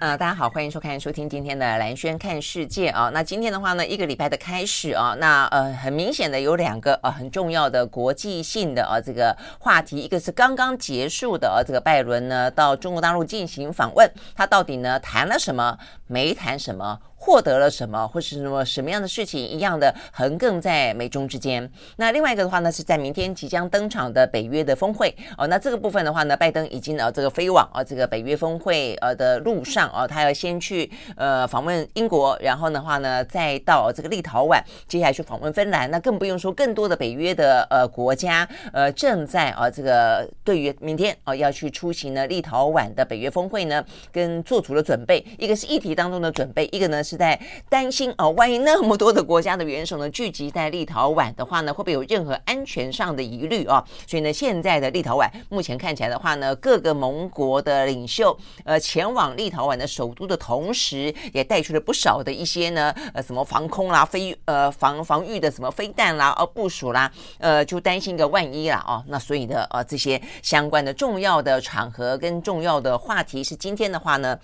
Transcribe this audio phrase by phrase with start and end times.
[0.00, 3.10] 呃，大家好，欢迎收看、收听今天的兰轩看世界啊。
[3.14, 16.98] 那今天的话呢，一个礼拜的开始啊，那呃，很明显的有两个呃很重要的国际性的呃这个话题，一个是刚刚结束的呃这个拜伦呢到中国大陆进行访问，他到底呢谈了什么，没谈什么？
[17.24, 21.66] 获得了什么，或是什么什么样的事情一样的横亘在美中之间。
[21.96, 25.46] 那另外一个的话呢，是在明天即将登场的北约的峰会哦。
[25.46, 35.90] 那这个部分的话呢，拜登已经呃这个飞往啊这个北约峰会呃的路上哦，他要先去呃访问英国，然后的话呢再到这个立陶宛，接下来去访问芬兰。
[35.90, 45.24] 那更不用说更多的北约的呃国家呃正在啊这个对于明天啊要去出席呢立陶宛的北约峰会呢，跟做足了准备。
[45.38, 47.13] 一个是议题当中的准备，一个呢是。
[47.14, 53.82] 是在担心哦，万一那么多的国家的元首呢聚集在立陶宛的话呢，会不会有任何安全上的疑虑啊？
[54.04, 69.04] 所以呢，现在的立陶宛目前看起来的话呢，各个盟国的领袖呃前往立陶宛的首都的同时，也带去了不少的一些呢呃什么防空啦、飞呃防防御的什么飞弹啦、呃部署啦，呃就担心个万一啦哦。
[69.06, 74.36] 那所以呢呃这些相关的重要的场合跟重要的话题是今天的话呢。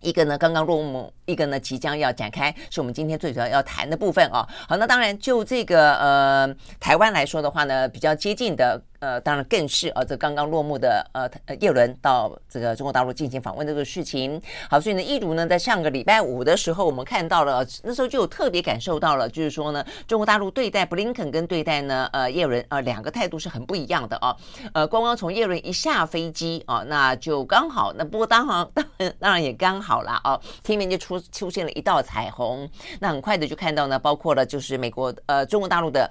[0.00, 4.46] 一个呢刚刚落幕，一个呢即将要展开，是我们今天最主要要谈的部分哦。
[4.68, 8.80] 好，那当然就这个呃台湾来说的话呢，比较接近的。
[9.00, 11.28] 呃，当然更是呃，这刚刚落幕的呃，
[11.60, 14.40] 叶伦到这个中国大陆进行访问这个事情。
[14.68, 24.36] 好，所以呢，一如呢，在上个礼拜五的时候，我们看到了，那时候就有特别感受到了，就是说呢，中国大陆对待布林肯跟对待呢，呃，叶伦呃，两个态度是很不一样的啊。
[24.72, 32.68] 呃，刚刚从叶伦一下飞机啊，那就刚好，那不过当然当然当然也刚好啦啊，天边就出出现了一道彩虹，
[33.00, 36.10] 那很快的就看到呢，包括了就是美国呃，中国大陆的。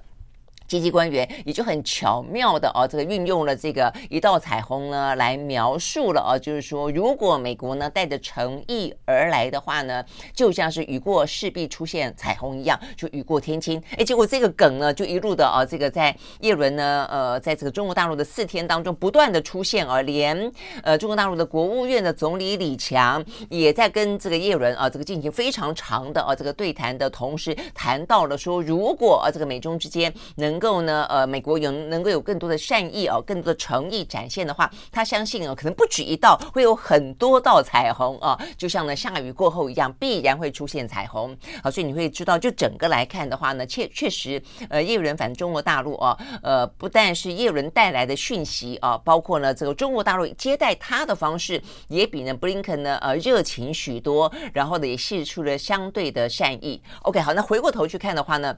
[0.68, 13.82] 阶级官员也就很巧妙的哦，这个运用了这个一道彩虹呢，来描述了哦，就是说，如果美国呢带着诚意而来的话呢，就像是雨过势必出现彩虹一样，就雨过天晴。
[13.98, 20.52] 哎，结果这个梗呢，就一路的啊，这个在叶伦呢，呃，在这个中国大陆的四天当中不断的出现，而连
[20.84, 41.38] 呃中国大陆的国务院的总理李强也在跟这个叶伦啊，这个进行非常长的啊这个对谈的同时，谈到了说，如果啊这个美中之间能能够呢，呃，美国有能够有更多的善意哦，更多的诚意展现的话，他相信哦，可能不止一道，会有很多道彩虹啊，就像呢下雨过后一样，必然会出现彩虹。
[41.62, 56.82] 好，所以你会知道，就整个来看的话呢，确确实，呃，叶伦反中国大陆哦，呃，不但是叶伦带来的讯息啊，包括呢这个中国大陆接待他的方式，也比呢布林肯呢呃热情许多，然后呢也示出了相对的善意。
[57.04, 58.58] OK，好，那回过头去看的话呢。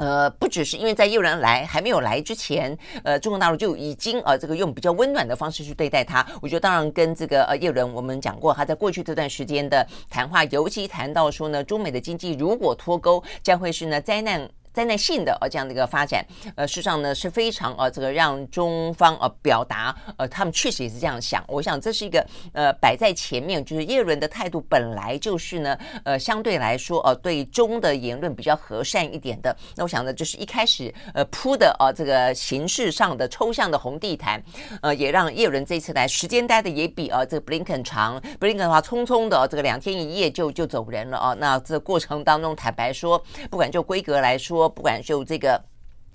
[0.00, 2.74] 呃，不只是因为在叶伦来还没有来之前，
[3.04, 6.26] 呃，中国大陆就已经呃这个用比较温暖的方式去对待他。
[6.40, 14.48] 我觉得当然跟这个呃叶伦我们讲过，他在过去这段时间的谈话，尤其谈到说呢，中美的经济如果脱钩，将会是呢灾难。
[14.72, 21.44] 灾难性的呃这样的一个发展，呃，事实上呢是非常呃这个让中方呃表达呃他们确实也是这样想。
[21.48, 29.54] 我想这是一个呃摆在前面，就是叶伦的态度本来就是呢呃相对来说呃对中的言论比较和善一点的。
[29.74, 34.40] 那我想呢就是一开始呃铺的呃这个形式上的抽象的红地毯，
[34.82, 38.20] 呃也让叶伦这次来时间待的也比呃这个布林肯长。
[38.38, 41.34] 布林肯的话匆匆的这个两天一夜就就走人了啊。
[41.40, 43.20] 那这过程当中坦白说，
[43.50, 44.59] 不管就规格来说。
[44.68, 45.62] 不管就这个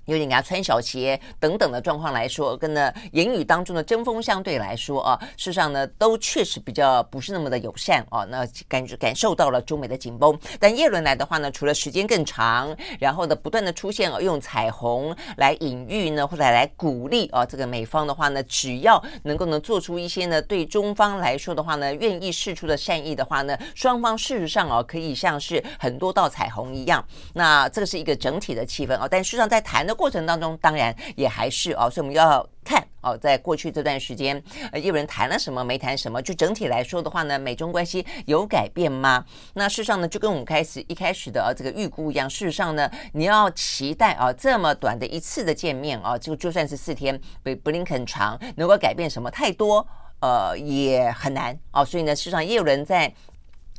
[0.06, 8.24] 有点给他穿小鞋等等的状况来说，跟呢言语当中的针锋相对来说啊，事实上呢都确实比较不是那么的友善啊。
[8.24, 10.38] 那感觉感受到了中美的紧绷。
[10.60, 27.04] 但叶伦来的话呢，除了时间更长，然后呢不断的出现啊，用彩虹来隐喻呢，或者来鼓励啊，这个美方的话呢，只要能够呢做出一些呢对中方来说的话呢，愿意释出的善意的话呢，双方事实上啊可以像是很多道彩虹一样。
[27.34, 29.95] 那这个是一个整体的气氛啊，但事实上在谈的。
[29.96, 34.40] 过程当中，当然也还是哦，所以我们要看哦，在过去这段时间，
[34.70, 36.20] 呃，有人谈了什么，没谈什么。
[36.20, 39.24] 就整体来说的话呢，美中关系有改变吗？
[39.54, 49.86] 那事实上呢，就跟我们开始一开始的啊这个预估一样，事实上呢，你要期待啊这么短的一次的见面啊，就就算是四天，比布林肯长，能够改变什么太多，
[50.20, 51.84] 呃，也很难哦。
[51.84, 53.12] 所以呢，事实上也有人在。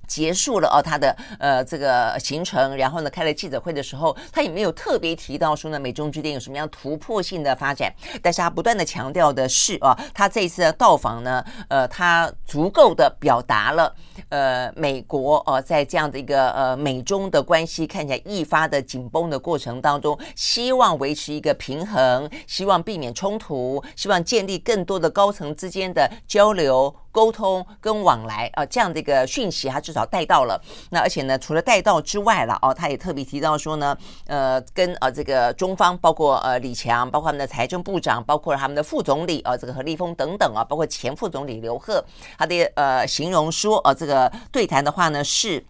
[0.07, 13.93] 结束了哦，他的呃这个行程，然后呢开了记者会的时候，他也没有特别提到说呢美中之间有什么样突破性的发展，但是他不断的强调的是啊，他这一次的到访呢，呃，他足够的表达了
[14.29, 26.95] 呃美国、呃、在这样的一个呃美中的关系看起来愈发的紧绷的过程当中，希望维持一个平衡，希望避免冲突，希望建立更多的高层之间的交流。
[27.09, 30.61] 沟通跟往来啊，这样的一个讯息，他至少带到了。
[30.91, 33.97] 那而且呢，除了带到之外了哦，他也特别提到说呢，
[34.27, 42.03] 呃，跟呃这个中方，包括呃李强，包括他们的财政部长，包括他们的副总理啊，这个何立峰等等啊，包括前副总理刘鹤，
[42.37, 45.65] 他的呃形容说，呃，这个对谈的话呢是。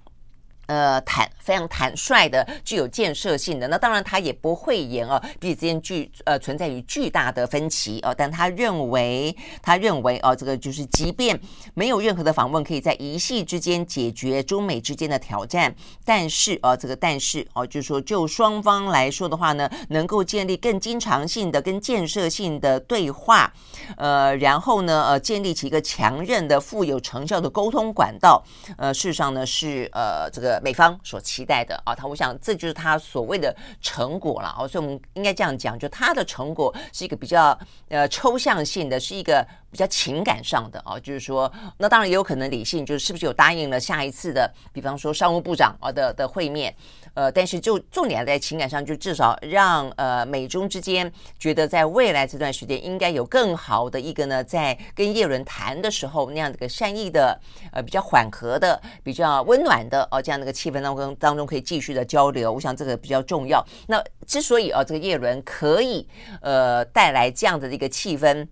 [0.67, 3.67] 呃，坦非常坦率的，具有建设性的。
[3.69, 11.39] 那当然，他也不讳言啊，彼此之间巨呃存在于巨大的分歧哦、但他认为，他认为哦、这个就是，即便
[11.73, 15.73] 没有任何的访问可以在一系之间解决中美之间的挑战，
[16.03, 23.53] 但是啊，这个但是哦、就是说就双方来说的话呢，能够建立更经常性的、跟建设性的对话，
[23.95, 28.43] 呃，然后呢，呃，建立起一个强韧的、富有成效的沟通管道。
[28.77, 30.56] 呃，事实上呢，是呃这个。
[30.61, 37.57] 美方所期待的啊，他我想这就是他所谓的成果了啊，所以我们应该这样讲，就他的成果是一个比较
[37.89, 39.45] 呃抽象性的，是一个
[39.77, 46.73] 比较情感上的啊，就是说，那当然也有可能理性，就是是不是有答应了下一次的，比方说商务部长啊的的会面。
[47.13, 57.39] 呃，但是就重点在情感上，就至少让呃美中之间觉得在未来这段时间应该有更好的一个呢，在跟叶伦谈的时候那样的个善意的
[57.71, 63.63] 呃比较缓和的、比较温暖的哦这样的一个气氛当中当中可以继续的交流，我想这个比较重要。
[63.87, 66.07] 那之所以啊这个叶伦可以
[66.41, 68.47] 呃带来这样的一个气氛。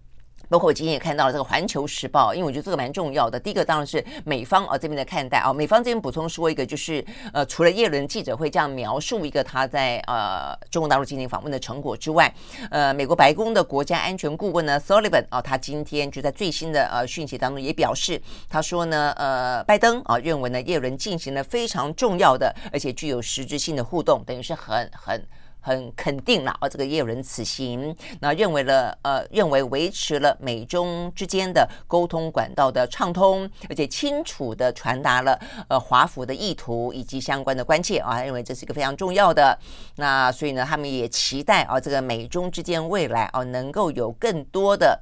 [0.50, 3.40] 包括我今天也看到了这个《环球时报》，因为我觉得这个蛮重要的。
[3.40, 7.04] 第一个当然是美方啊这边的看待啊，美方这边补充说一个，就是
[7.34, 12.34] 呃，除了叶伦记者会这样描述一个他在呃中国大陆进行访问的成果之外，
[12.70, 25.26] 呃，美国白宫的国家安全顾问呢，Sullivan 啊，他今天就在最新的呃讯息当中也表示，他说呢，呃，拜登啊认为呢，叶伦进行了非常重要的而且具有实质性的互动，等于是很很。
[25.66, 39.58] 很肯定了啊，这个叶伦此行，那认为了呃，认为维持了美中之间的沟通管道的畅通，而且清楚的传达了呃华府的意图以及相关的关切啊，认为这是一个非常重要的。
[39.96, 45.02] 那所以呢，他们也期待啊，这个美中之间未来啊能够有更多的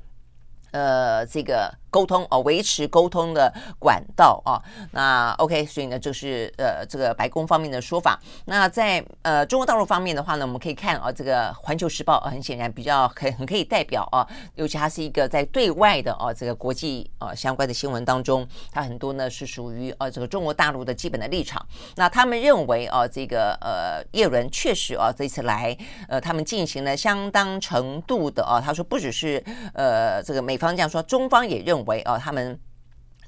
[0.72, 1.83] 呃这个。
[1.94, 4.58] 沟通哦，维持沟通的管道啊。
[4.94, 8.20] 那 OK，所以呢，就是呃，这个白宫方面的说法。
[8.46, 21.64] 那在呃中国大陆方面的话呢，我们可以看啊，这个《环球时报》很显然比较很很可以代表啊，尤其它是一个在对外的啊这个国际啊相关的新闻当中，它很多呢是属于啊这个中国大陆的基本的立场。
[21.96, 25.78] 那他们认为啊，这个呃叶伦确实啊这次来
[26.10, 29.44] 呃他们进行了相当程度的啊，他说不只是
[29.76, 31.83] 呃这个美方这样说，中方也认为。
[31.86, 32.60] 为啊，他们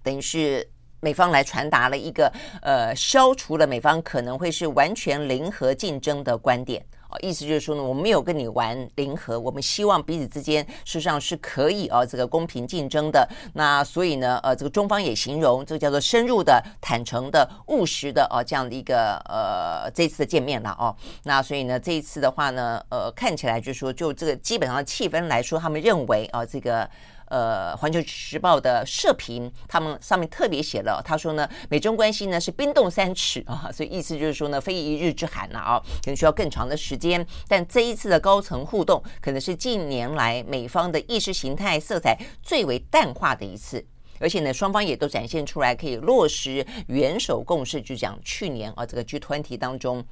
[0.03, 0.67] 等于是
[1.01, 2.31] 美方来传达了一个
[2.61, 13.27] 呃，消除了美方可能会是完全零和竞争的观点啊，意思就是说呢，我们没有跟你玩零和，我们希望彼此之间事实上是可以啊，这个公平竞争的。
[13.53, 20.95] 那所以呢，呃，这个中方也形容这个叫做深入的、坦诚的、务实的啊，这样的一个呃这次的见面了哦。
[21.23, 26.89] 那所以呢，这一次的话呢，呃，看起来就是说，就这个基本上气氛来说，他们认为啊，这个。
[27.27, 37.25] 呃，《环球时报》的社评，他们上面特别写了，他说呢，美中关系呢是冰冻三尺啊，所以意思就是说呢，非一日之寒了啊，可能需要更长的时间。
[37.47, 43.83] 但这一次的高层互动，可能是近年来美方的意识形态色彩最为淡化的一次，
[44.19, 50.05] 而且呢，双方也都展现出来可以落实元首共识，就讲去年啊这个 G20 当中。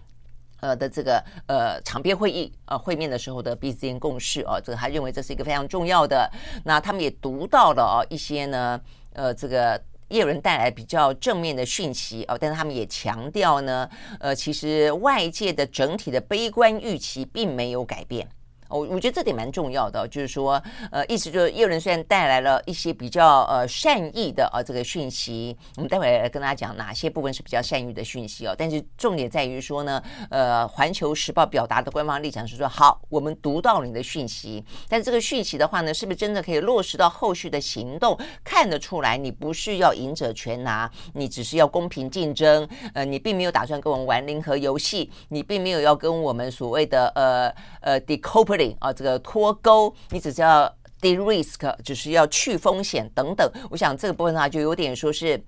[0.63, 6.31] 呃的这个呃场边会议呃会面的时候的彼此间共识哦，这个他认为这是一个非常重要的。
[6.63, 8.79] 那他们也读到了哦一些呢
[9.11, 13.89] 呃这个也有人带来比较正面的讯息哦，但是他们也强调呢
[14.21, 18.25] 呃其实外界的整体的悲观预期并没有改变。
[18.73, 20.61] 我我觉得这点蛮重要的，就是说，
[20.91, 28.55] 呃，意思就是叶伦虽然带来了一些比较呃善意的啊这个讯息，我们待会来跟大家讲哪些部分是比较善意的讯息哦。
[28.57, 38.17] 但是重点在于说呢，呃，环球时报表达的官方立场是说，好，我们读到你的讯息，但是这个讯息的话呢，是不是真的可以落实到后续的行动？
[38.43, 53.49] 看得出来，你不是要赢者全拿，你只是要公平竞争，呃，你并没有打算跟我们玩零和游戏，你并没有要跟我们所谓的呃呃 decoy 啊，这个脱钩，你只是要 de-risk，只是要去风险等等。
[53.69, 55.41] 我想这个部分的话，就有点说是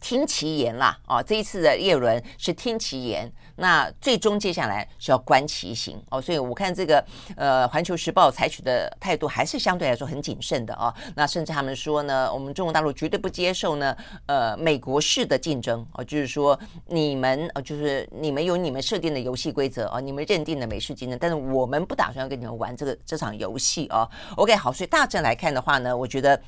[0.00, 0.98] 听其言啦。
[1.06, 3.32] 啊，这一次的叶伦是听其言。
[3.56, 7.04] 那最终接下来是要观其行哦，所以我看这个
[7.36, 10.92] 呃《环球时报》采取的态度还是相对来说很谨慎的哦。
[11.14, 13.96] 那甚至他们说呢，我们中国大陆绝对不接受呢
[14.26, 24.08] 呃美国式的竞争哦，就是说你们呃就是你们有你们设定的游戏规则哦，你们认定的美式竞争，但是我们不打算要跟你们玩这个这场游戏哦。
[24.36, 26.40] OK，好，所以大致来看的话呢，我觉得。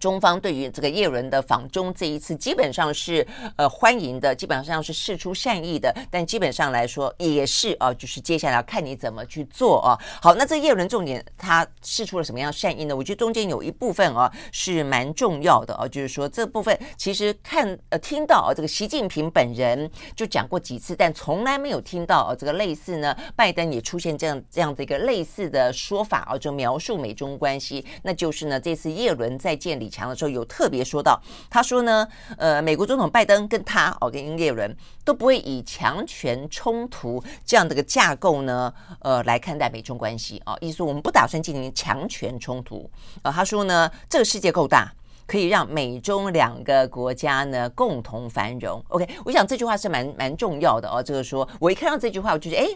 [0.00, 3.24] 中方对于这个叶伦的访中这一次基本上是
[3.56, 9.98] 呃欢迎的，基本上是释出善意的，但基本上来说也是啊，就是接下来看你怎么去做啊。
[10.22, 12.96] 好，那这叶伦重点他释出了什么样善意呢？
[12.96, 31.20] 我觉得中间有一部分啊是蛮重要的啊，就是说这部分其实看呃听到啊这个习近平本人就讲过几次，但从来没有听到啊这个类似呢，拜登也出现这样这样的一个类似的说法啊，就描述美中关系，那就是呢这次叶伦在见里强的时候有特别说到，
[31.50, 32.06] 他说呢，
[32.38, 42.88] 呃，美国总统拜登跟他哦，跟英烈伦都不会以强权冲突这样的个架构呢，呃，来看待美中关系啊，意思说我们不打算进行强权冲突
[43.22, 43.32] 啊。
[43.32, 44.92] 他说呢，这个世界够大，
[45.26, 48.82] 可以让美中两个国家呢共同繁荣。
[48.88, 51.02] OK，我想这句话是蛮蛮重要的哦。
[51.02, 52.68] 这个说我一看到这句话，我就觉得，哎，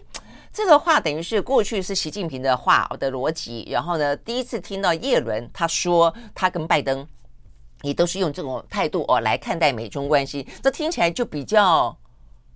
[0.54, 7.06] 这个话等于是过去是习近平的话的逻辑，然后呢，第一次听到叶伦他说他跟拜登。
[7.82, 11.94] 你都是用这种态度哦来看待美中关系，这听起来就比较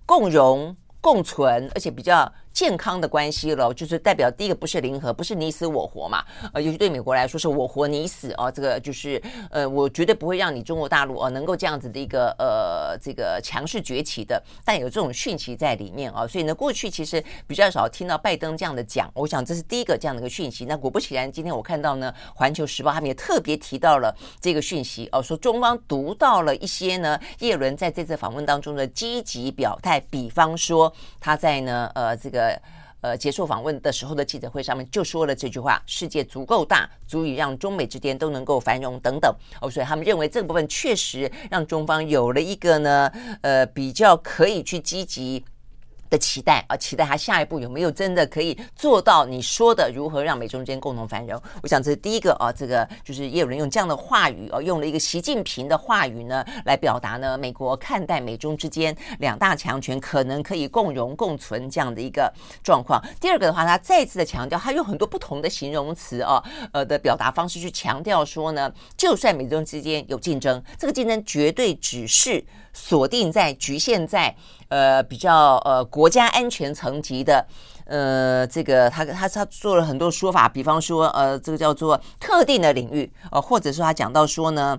[0.05, 2.31] 共荣共存，而且比较。
[2.51, 20.65] 健康的关系了，就是代表第一个不是零和，不是你死我活嘛，呃，尤其对美国来说是我活你死哦，这个就是呃，我绝对不会让你中国大陆哦能够这样子的一个呃这个强势崛起的，但有这种讯息在里面啊，所以呢，过去其实比较少听到拜登这样的讲，我想这是第一个这样的一个讯息。
[20.65, 32.38] 那果不其然，今天我看到呢，《环球时报》他们也特别提到了这个讯息哦，说中方读到了一些呢叶伦在这次访问当中的积极表态，比方说他在呢呃这个。
[33.01, 43.09] 呃，结束访问的时候的记者会上面就说了这句话：“世界足够大，足以让中美之间都能够繁荣等等。”哦，所以他们认为这部分确实让中方有了一个呢，
[43.41, 45.45] 呃，比较可以去积极。
[46.09, 51.41] 的期待啊，期待他下一步有没有真的可以做到你说的如何让美中间共同繁荣？
[51.61, 62.31] 我想这是第一个啊，这个就是也有人用这样的话语啊，用了一个习近平的话语呢来表达呢，美国看待美中之间两大强权可能可以共荣共存这样的一个
[62.63, 63.01] 状况。
[63.19, 72.43] 第二个的话，他再次的强调，他用很多不同的形容词啊，呃的表达方式去强调说呢，就算美中之间有竞争，这个竞争绝对只是
[72.79, 74.35] 锁定在局限在。
[74.69, 77.43] 呃，比较呃国家安全层级的，
[77.85, 84.77] 呃，这个他他他做了很多说法，比方说呃，这个叫做特定的领域，呃，或者说他讲到说呢，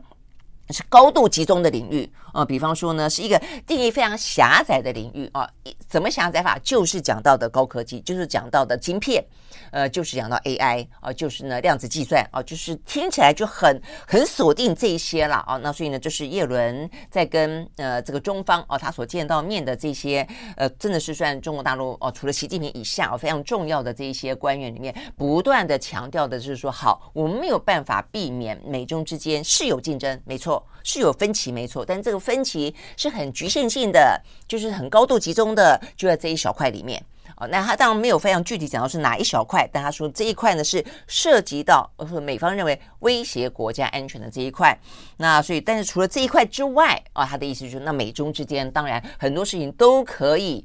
[0.73, 6.59] 是高度集中的领域，呃，比方说呢，是一个定义非常狭窄的领域啊，呃，怎么狭窄法？
[6.63, 9.25] 就是讲到的高科技，就是讲到的晶片。
[9.73, 37.03] 呃，就是讲到 AI 啊、就是呢量子计算啊、就是听起来就很很锁定这一些了啊、那所以呢，就是叶伦在跟呃这个中方啊、他所见到面的这些呃，真的是算中国大陆哦、除了习近平以下哦、非常重要的这一些官员里面，不断的强调的就是说，好，我们没有办法避免美中之间是有竞争，没错，是有分歧，没错，但这个分歧是很局限性的，就是很高度集中的，就在这一小块里面。
[37.37, 44.79] 哦，那他当然没有非常具体讲到是哪一小块，但他说这一块呢是涉及到，呃，美方认为威胁国家安全的这一块。
[45.17, 50.63] 那所以，但是除了这一块之外，啊，他的意思就是，那美中之间当然很多事情都可以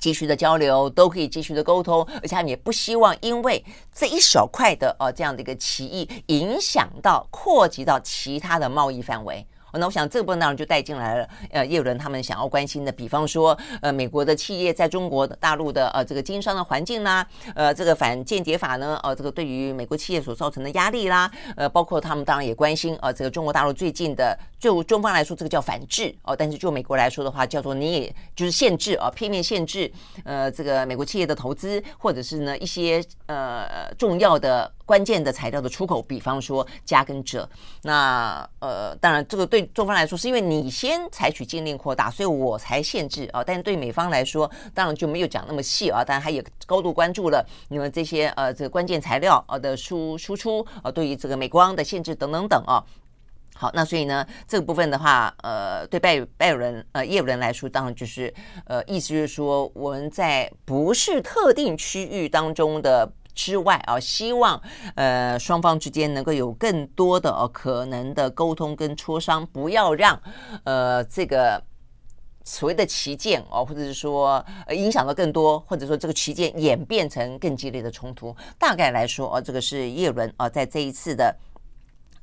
[0.00, 3.62] 继续的交流，都可以继续的沟通，而且他们也不希望因为
[3.94, 9.46] 这一小块的，呃，这样的一个歧义影响到扩及到其他的贸易范围。
[9.72, 29.90] 那我想这部分当然就带进来了，呃，叶伦他们想要关心的，比方说，呃，美国的企业在中国大陆的呃这个经商的环境啦，呃，这个反间谍法呢，呃，这个对于美国企业所造成的压力啦，呃，包括他们当然也关心，呃，这个中国大陆最近的，就中方来说，这个叫反制哦，但是就美国来说的话，叫做你也就是限制啊，片面限制，
[30.22, 37.46] 呃，这个美国企业的投资，或者是呢一些呃重要的关键的材料的出口，比方说镓跟鍺，
[37.84, 43.42] 那呃，当然这个对中方来说是因为你先采取禁令扩大，所以我才限制啊。
[43.42, 46.04] 但是对美方来说，当然就没有讲那么细啊。
[46.04, 52.84] 当然他也高度关注了你们这些呃这个关键材料啊的输输出啊，对于这个美光的限制等等等啊。
[53.60, 58.32] 好，那所以呢，这个部分的话，呃，对拜拜伦呃叶伦来说，当然就是
[58.64, 63.12] 呃意思就是说，我们在不是特定区域当中的。
[63.32, 64.60] 之外啊，希望
[64.96, 70.20] 呃双方之间能够有更多的呃可能的沟通跟磋商，不要让
[70.64, 71.62] 呃这个
[72.44, 78.36] 所谓的旗舰哦，或者是说呃影响到更多，或者说这个旗舰演变成更激烈的冲突。
[78.58, 81.34] 大概来说哦，这个是叶伦啊在这一次的。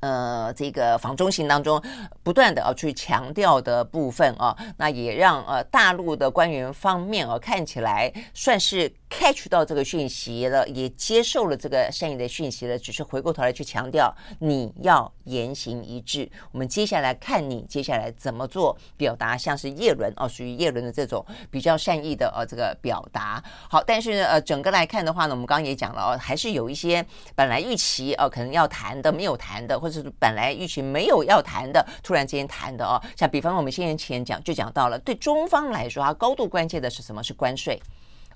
[0.00, 1.82] 呃，这个访中行当中
[2.22, 16.30] 不断的啊去强调的部分啊，那也让呃大陆的官员方面啊看起来算是 catch 到这个讯息了，也接受了这个善意的讯息了，只是回过头来去强调你要言行一致。
[16.52, 23.42] 我们接下来看你接下来怎么做表达，像是叶伦啊，属于叶伦的这种比较善意的呃这个表达。
[23.68, 29.78] 好，但是呢呃整个来看的话呢，我们刚刚也讲了哦，还是有一些本来预期哦可能要谈的没有谈的。
[29.78, 37.22] 或就是本来疫情没有要谈的，突然之间谈的哦，像比方我们先前讲就讲到了，对中方来说，它高度关切的是什么？
[37.22, 37.80] 是关税。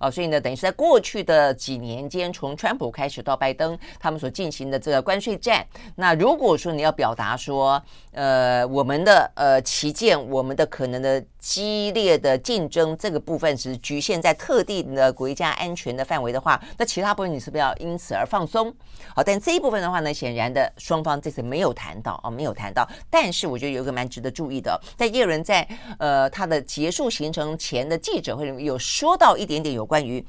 [0.01, 5.65] 哦，所以呢，等于是在过去的几年间，从川普开始到拜登，他们所进行的这个关税战。
[5.95, 7.81] 那如果说你要表达说，
[8.11, 18.75] 呃，我们的呃旗舰，我们的可能的激烈的竞争这个部分是局限在特定的国家安全的范围的话，那其他部分你是不是要因此而放松？
[19.15, 22.89] 好，但这一部分的话呢，显然的双方这次没有谈到啊，没有谈到。
[23.11, 25.69] 但是我觉得有一个蛮值得注意的，在叶伦在
[25.99, 29.83] 呃他的结束行程前的记者会里面有说到一点点有。
[29.85, 30.25] 关于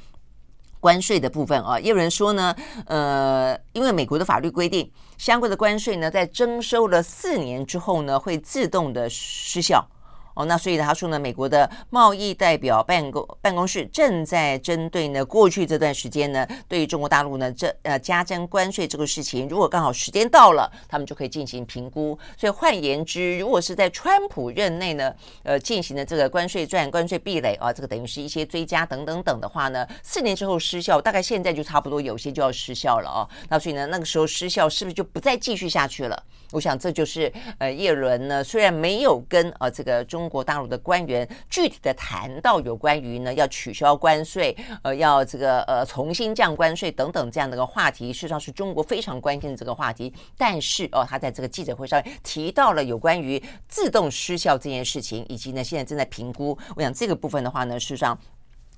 [0.80, 2.54] 关税的部分啊，也有人说呢，
[2.88, 9.88] 呃，因为美国的法律规定，相关的关税呢，在征收了四年之后呢，会自动的失效。
[10.36, 22.18] 哦，那所以他说呢，美国的贸易代表办公办公室正在针对呢过去这段时间呢，对于中国大陆呢这呃加征关税这个事情，如果刚好时间到了，他们就可以进行评估。
[22.36, 33.30] 所以换言之，如果是在川普任内呢，呃进行的这个关税战、关税壁垒啊，这个等于是一些追加等等等的话呢，四年之后失效，大概现在就差不多有些就要失效了哦。
[33.50, 36.24] 那所以呢，那个时候失效是不是就不再继续下去了？
[36.52, 40.23] 我想这就是呃叶伦呢，虽然没有跟呃这个中。
[40.24, 50.14] 中国大陆的官员具体的谈到有关于呢要取消关税，呃，要这个呃重新降关税等等这样的一个话题，事实上是中国非常关心的这个话题。
[50.38, 56.58] 但是哦，他在这个记者会上提到了有关于自动失效这件事情，以及呢现在正在评估。
[56.78, 58.18] 我想这个部分的话呢，事实上。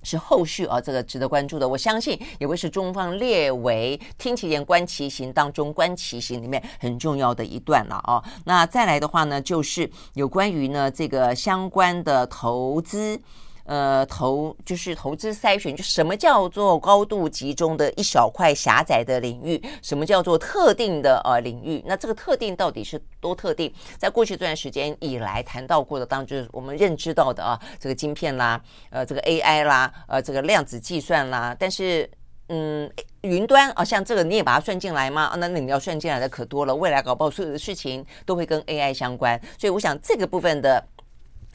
[0.06, 8.24] 是后续啊，这个值得关注的，我相信也会是中方列为听其言观其行当中观其行里面很重要的一段了啊。
[8.46, 13.20] 那再来的话呢，就是有关于呢这个相关的投资。
[13.66, 19.60] 呃，投就是投资筛选，就什么叫做高度集中的一小块狭窄的领域？
[19.82, 21.84] 什么叫做特定的呃领域？
[21.88, 23.74] 那这个特定到底是多特定？
[23.98, 31.56] 在过去这段时间以来谈到过的，当就是我们认知到的啊，这个晶片啦，呃，这个 AI 啦，呃，这个量子计算啦。
[31.58, 32.08] 但是，
[32.50, 32.88] 嗯，
[33.22, 35.24] 云端啊，像这个你也把它算进来吗？
[35.24, 36.76] 啊，那那你要算进来的可多了。
[36.76, 40.88] 未来搞不好所有的事情都会跟 AI 相关，所以我想这个部分的。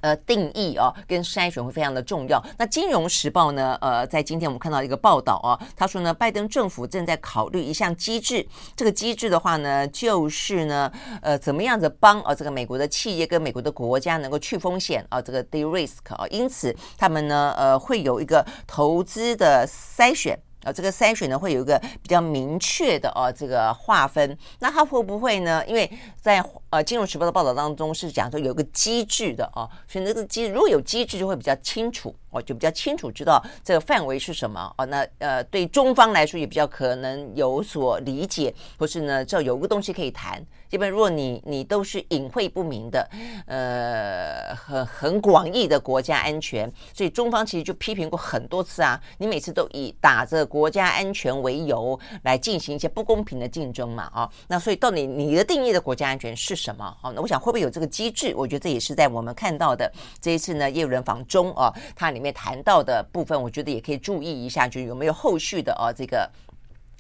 [0.01, 2.43] 呃，定义哦，跟筛选会非常的重要。
[2.59, 3.77] 那《金融时报》呢？
[3.81, 8.47] 呃，在今天我们看到一个报道哦，他说呢，拜登政府正在考虑一项机制。
[8.77, 10.91] 这个机制的话呢，就是呢，
[11.23, 20.39] 呃，怎么样子帮啊、呃、这个美国的企业跟美国的国家能够去风险啊、呃，这个 de-risk 啊，因此他们呢，呃，会有一个投资的筛选。
[20.63, 24.37] 啊，这个筛选呢，会有一个比较明确的哦，这个划分。
[24.59, 25.65] 那它会不会呢？
[25.67, 34.87] 因为在呃《金融时报》的报道当中是讲说有个机制的哦，所以那个机如果有机制就会比较清楚哦，就比较清楚知道这个范围是什么哦。
[34.87, 40.45] 那呃，对中方来说也比较可能有所理解，或是呢，这有个东西可以谈。
[40.71, 43.11] 基本如果你你都是隐晦不明的，
[43.47, 49.01] 呃，很很广义的国家安全，所以中方其实就批评过很多次啊。
[49.19, 56.85] 你每次都以打着国家安全为由来进行一些不公平的竞争嘛，啊，那所以到底你的定义的国家安全是什么？
[57.03, 58.33] 啊，那我想会不会有这个机制？
[58.37, 66.31] 我觉得这也是在我们看到的这一次呢，叶伦访中啊，它里面谈到的部分，我觉得也可以注意一下，就有没有后续的啊这个。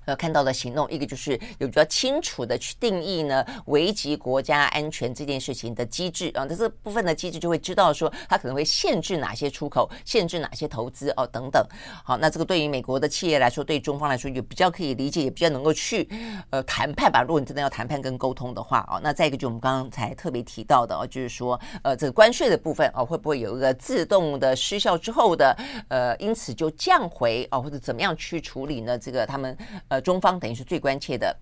[0.06, 11.64] 呃，看到的行动，一个就是有比较清楚的去定义呢，危及国家安全这件事情的机制啊，那这部分的机制就会知道说，它可能会限制哪些出口，限制哪些投资哦，等等。
[12.02, 16.08] 好，那这个对于美国的企业来说，对中方来说也比较可以理解，也比较能够去
[16.48, 17.22] 呃谈判吧。
[17.22, 25.54] 如果你真的要谈判跟沟通的话哦，那再一个就我们刚刚才特别提到的哦，就是说呃这个关税的部分哦，会不会有一个自动的失效之后的
[25.88, 28.98] 呃，因此就降回哦，或者怎么样去处理呢？
[28.98, 29.54] 这个他们。
[29.90, 31.37] 呃，中方等于是最关切的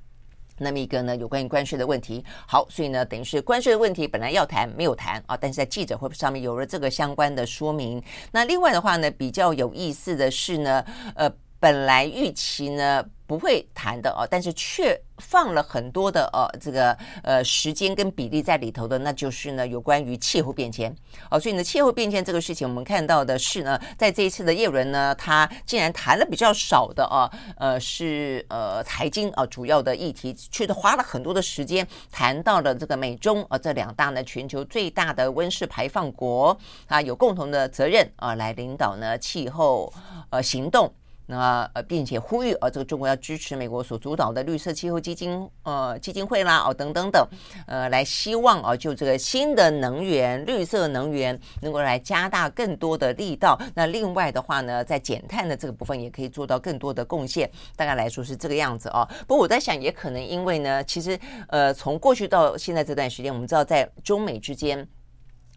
[0.59, 2.25] 那么一个呢，有关于关税的问题。
[2.47, 8.03] 好，所以呢，等于是关税的问题本来要谈没有谈啊，但是在记者会上面有了这个相关的说明。
[8.33, 10.85] 那另外的话呢，比较有意思的是呢，
[11.15, 13.05] 呃，本来预期呢。
[13.29, 20.91] 不会谈的哦，但是却放了很多的呃这个呃时间跟比例在里头的，那就是呢有关于气候变迁
[21.31, 39.93] 哦，所以呢气候变迁这个事情，我们看到的是呢，在这一次的叶伦呢，他竟然谈了比较少的哦，呃是呃财经啊主要的议题，却花了很多的时间谈到了这个美中啊这两大呢全球最大的温室排放国啊有共同的责任啊来领导呢气候
[40.31, 40.91] 呃行动。
[41.31, 47.29] 那呃，并且呼吁呃，这个中国要支持美国所主导的绿色气候基金呃基金会啦，哦等等等，
[47.67, 53.61] 呃，来希望啊，就这个新的能源、绿色能源能够来加大更多的力道。
[53.75, 57.49] 那另外的话呢，在减碳的这个部分也可以做到更多的贡献。
[57.77, 59.07] 大概来说是这个样子哦。
[59.27, 64.89] 不过我在想，也可能因为呢，其实呃，从过去到现在这段时间，我们知道在中美之间。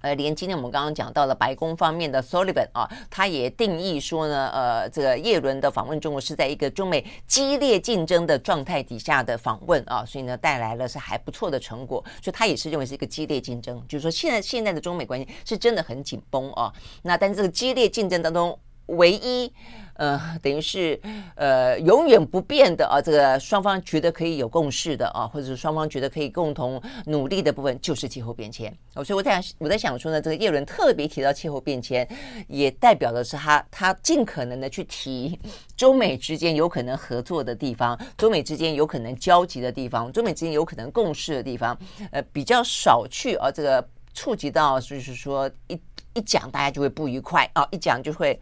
[0.01, 19.53] 呃，连今天我们刚刚讲到了白宫方面的 Sullivan 啊，他也定义说呢，呃，这个耶伦的访问中国是在一个中美激烈竞争的状态底下的访问啊，所以呢，带来了是还不错的成果，所以他也是认为是一个激烈竞争，就是说现在现在的中美关系是真的很紧绷啊，那但是这个激烈竞争当中，唯一。
[19.95, 20.99] 呃，等于是
[21.35, 28.75] 呃永远不变的啊，这个双方觉得可以有共识的啊，或者是双方觉得可以共同努力的部分，就是气候变迁。
[28.95, 32.07] 哦，所以我在我在想说呢，这个叶伦特别提到气候变迁，
[32.47, 35.39] 也代表的是他他尽可能的去提
[35.77, 41.77] 中美之间有可能合作的地方，中美之间有可能交集的地方，中美之间有可能共识的地方，
[42.11, 45.79] 呃，比较少去啊，这个触及到就是说一
[46.13, 48.39] 一讲大家就会不愉快啊，一讲就会。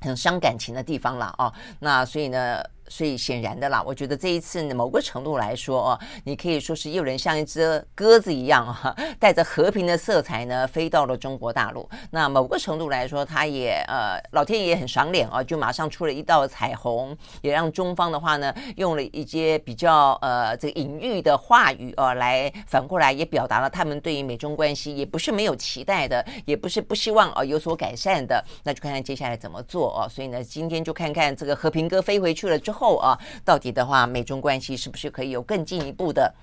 [0.00, 2.62] 很伤感情的地方了啊，那所以呢。
[2.90, 11.88] 所以显然的啦，我觉得这一次呢，某个程度来说哦，你可以说是叶伦像一只鸽子一样啊，带着和平的色彩呢，飞到了中国大陆。
[12.10, 28.44] 那某个程度来说，他也呃，老天爷很赏脸啊，就马上出了一道彩虹，也让中方的话呢，用了一些比较呃这个隐喻的话语啊，来反过来也表达了他们对于美中关系也不是没有期待的，也不是不希望啊有所改善的。
[28.64, 30.08] 那就看看接下来怎么做啊。
[30.08, 32.79] 所以呢，今天就看看这个和平鸽飞回去了之后。
[32.80, 36.34] 后啊，到底的话，美中关系是不是可以有更进一步的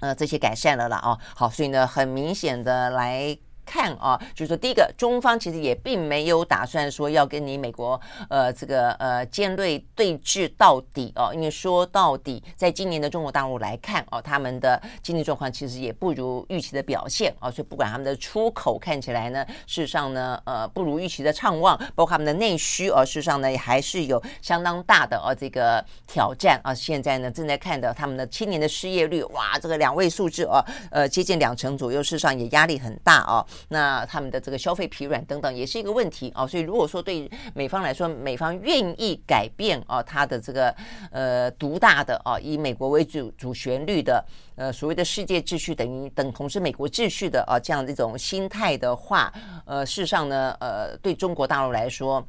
[0.00, 0.98] 呃这些改善了啦？
[0.98, 3.38] 啊，好，所以呢，很明显的来。
[3.64, 26.74] 看啊，就是说，第一个，中方其实也并没有打算说要跟你美国呃这个呃尖锐对峙到底哦，因为说到底，在今年的中国大陆来看哦，他们的经济状况其实也不如预期的表现啊，所以不管他们的出口看起来呢，事实上呢呃不如预期的畅旺，包括他们的内需啊，事实上呢也还是有相当大的啊这个挑战啊。
[26.74, 33.44] 现在呢正在看的他们的青年的失业率哇，这个两位数字啊，呃接近两成左右，事实上也压力很大啊。
[33.68, 40.74] 那他们的这个消费疲软等等也是一个问题啊，所以如果说对美方来说，美方愿意改变啊，他的这个
[41.10, 44.24] 呃独大的啊，以美国为主主旋律的
[44.56, 49.32] 呃所谓的世界秩序等于等同是美国秩序的啊这样的一种心态的话，
[49.64, 52.26] 呃，事实上呢，呃，对中国大陆来说。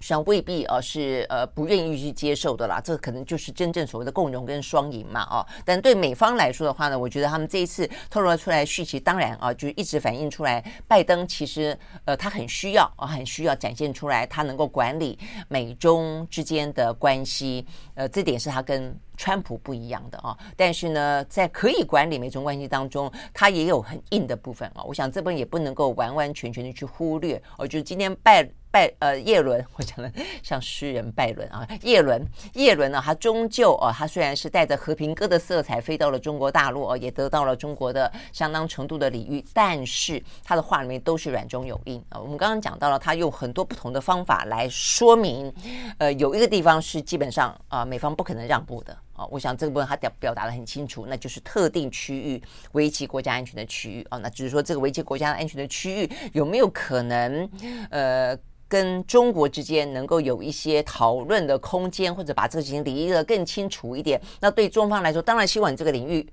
[0.00, 5.46] 实际上未必啊是呃不愿意去接受的啦，这可能就是真正所谓的共荣跟双赢嘛哦。
[5.64, 20.34] 但对美方来说的话呢，我觉得他们这一次透露出来讯息，当然啊就一直反映出来，拜登其实呃他很需要啊很需要展现出来他能够管理美中之间的关系，呃这点是他跟川普不一样的啊。
[20.56, 24.82] 但是呢，在可以管理美中关系当中，他也有很硬的部分啊。
[24.84, 28.48] 我想这边也不能够完完全全的去忽略哦，就是今天拜。
[28.72, 30.12] 拜呃叶伦，我讲的
[30.44, 42.20] 像诗人拜伦啊，叶伦叶伦呢，他终究哦，他虽然是带着和平鸽的色彩飞到了中国大陆哦，也得到了中国的相当程度的礼遇，但是他的话里面都是软中有硬啊。
[42.20, 45.52] 我们刚刚讲到了，他用很多不同的方法来说明，
[45.98, 48.96] 呃，有一个地方是基本上啊，美方不可能让步的
[49.30, 54.18] 我想这个部分他表表达的很清楚，那就是特定区域危及国家安全的区域啊。
[54.18, 57.48] 那只是说这个危及国家安全的区域有没有可能
[57.90, 58.38] 呃？
[58.70, 64.22] 跟中国之间能够有一些讨论的空间，或者把这个事情理得更清楚一点。
[64.40, 66.24] 那对中方来说，当然希望你这个领域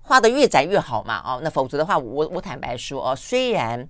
[0.00, 1.20] 画得越窄越好嘛。
[1.26, 3.86] 哦，那否则的话，我我坦白说哦，虽然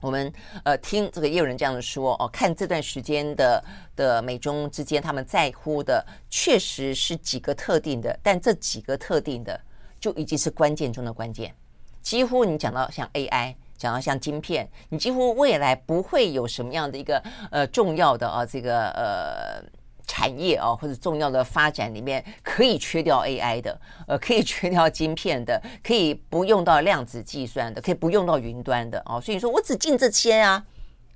[0.00, 0.32] 我们
[0.64, 9.60] 呃听这个也有人这样说哦，看这段时间的的美中之间他们在乎的确实是几个特定的，但这几个特定的
[9.98, 11.54] 就已经是关键中的关键。
[12.02, 13.54] 几乎你讲到像 AI。
[13.78, 19.62] 讲到像晶片，你几乎未来不会有什么样的一个呃重要的啊这个呃
[20.06, 29.20] 产业啊或者重要的发展里面可以缺掉 AI 的，呃可以缺掉晶片的，可以不用到量子计算的，可以不用到云端的哦。
[29.20, 30.64] 所以说我只进这些啊，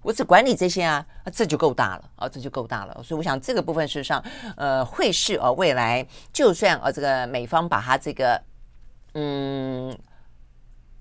[0.03, 3.03] 我只管理这些啊，这就够大了啊，这就够大了。
[3.03, 4.23] 所以我想这个部分事实上
[4.57, 8.43] 呃会是啊未来就算啊这个美方把它这个
[9.15, 9.97] 嗯。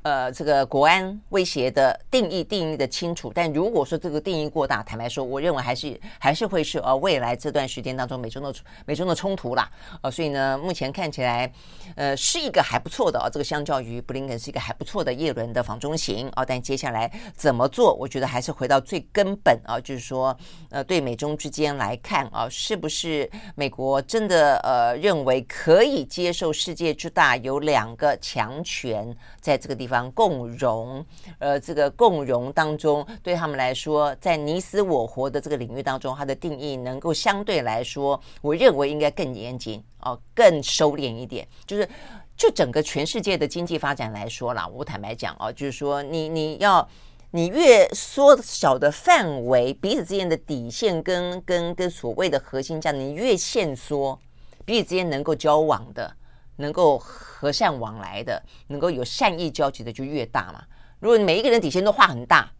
[0.01, 8.53] 呃，这个国安威胁的定义定义的清楚，但如果说这个定义过大，坦白说，我认为还是还是会是呃未来这段时间当中美中的
[8.85, 9.69] 美中的冲突啦。
[10.01, 11.51] 呃，所以呢，目前看起来，
[11.97, 16.45] 呃，是一个还不错的啊、哦，这个相较于布林肯是一个还不错的叶伦的访中行啊、哦。
[16.47, 20.35] 但接下来怎么做，我觉得还是回到最根本啊，就是说，
[20.69, 29.88] 呃，对美中之间来看啊，是不是美国真的呃认为可以接受世界之大有两个强权在这个地方。
[29.89, 31.05] 方共融，
[31.39, 41.45] 呃，这个共融当中，对他们来说，在你死我活的这个领域当中，它的定义能够相对来说，我认为应该更严谨哦，更收敛一点。
[41.65, 41.89] 就是
[42.37, 46.87] 就整个全世界的经济发展来说啦，我坦白讲哦，就是说你你要
[47.31, 54.17] 你越缩小的范围，彼此之间的底线跟跟跟所谓的核心价值，你越限缩，
[54.63, 56.15] 彼此之间能够交往的。
[56.59, 60.63] 能够和善往来的，能够有善意交集的就越大嘛。
[60.99, 62.51] 如果每一个人底线都画很大，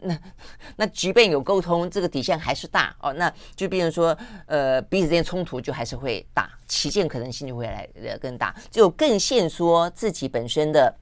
[0.00, 0.18] 那
[0.76, 3.12] 那即便有沟通，这个底线还是大哦。
[3.12, 10.92] 那就变成说，呃，彼此之间冲突就还是会大，旗舰可能性就会来的更大，就更限缩自己本身的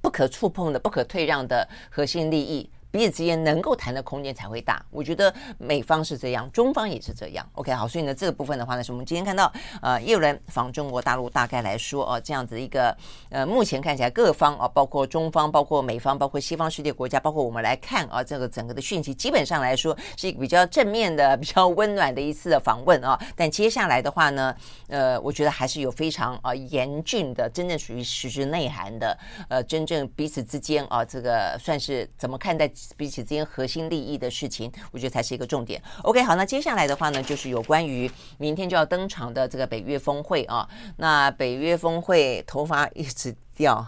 [0.00, 2.70] 不可触碰的、不可退让的核心利益。
[2.90, 7.48] 彼此之间能够谈的空间才会大，我觉得美方是这样，中方也是这样。
[7.52, 12.96] OK，好，所以呢，这个部分的话呢，是我们今天看到呃，叶伦访中国大陆，大概来说哦，这样子一个
[13.28, 23.16] 呃，目前看起来各方啊，包括中方、包括美方、包括西方世界国家，包括我们来看啊，这个整个的讯息，基本上来说是一个比较正面的、 比较温暖的一次的访问啊。
[23.36, 24.52] 但接下来的话呢，
[24.88, 29.16] 呃，我觉得还是有非常啊严峻的，真正属于实质内涵的，
[29.48, 32.68] 呃，真正彼此之间啊，这个算是怎么看待？
[32.96, 35.82] 彼此之间核心利益的事情，我觉得才是一个重点。
[36.02, 40.68] OK，好，那接下来的话呢，就是有关于明天就要登场的这个北约峰会啊。
[40.96, 43.86] 那北约峰会头发一直掉，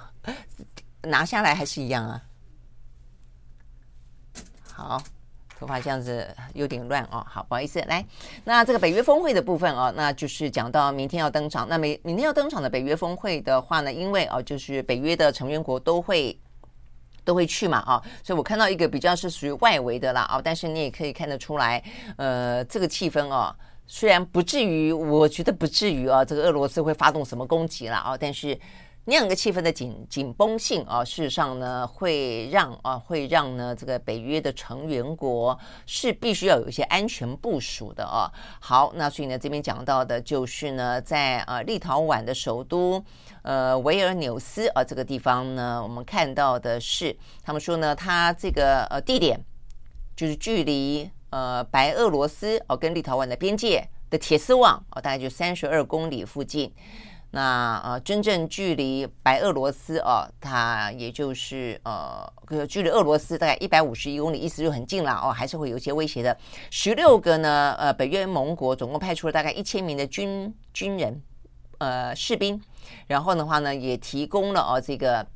[1.02, 2.22] 拿下来还是一样啊。
[4.72, 5.02] 好，
[5.58, 7.24] 头发这样子有点乱哦。
[7.28, 8.04] 好，不好意思，来，
[8.44, 11.68] 那这个北约峰会的部分啊，那就是讲到明天要登场。
[11.68, 16.38] 那明明天要登场的北约峰会的话呢，因为啊，就是北约的成员国都会。
[17.24, 21.82] 都会去嘛啊，所以我看到一个比较是属于外围的啦啊，但是你也可以看得出来，
[22.16, 23.56] 呃，这个气氛啊，
[23.86, 28.58] 虽然不至于，我觉得不至于啊，这个俄罗斯会发动什么攻击了啊，但是。
[29.04, 38.30] 那样一个气氛的紧紧绷性啊，事实上呢，会让啊，会让呢这个北约的成员国是必须要有一些安全部署的啊。
[38.60, 43.04] 好，那所以呢，这边讲到的就是呢，在啊立陶宛的首都
[43.42, 49.44] 呃维尔纽斯啊这个地方呢，我们看到的是，他们说呢，它这个呃地点
[50.16, 56.72] 就是距离呃白俄罗斯哦跟立陶宛的边界的铁丝网哦，大概就三十二公里附近。
[57.34, 62.30] 那呃，真正距离白俄罗斯哦，它也就是呃，
[62.68, 66.36] 距离俄罗斯大概一百五十一公里，意思就很近了哦，还是会有一些威胁的。
[66.70, 71.22] 十六个呢，呃，北约盟国总共派出了大概一千名的军军人，
[71.78, 72.60] 呃，士兵，
[73.06, 75.26] 然后的话呢，也提供了哦这个。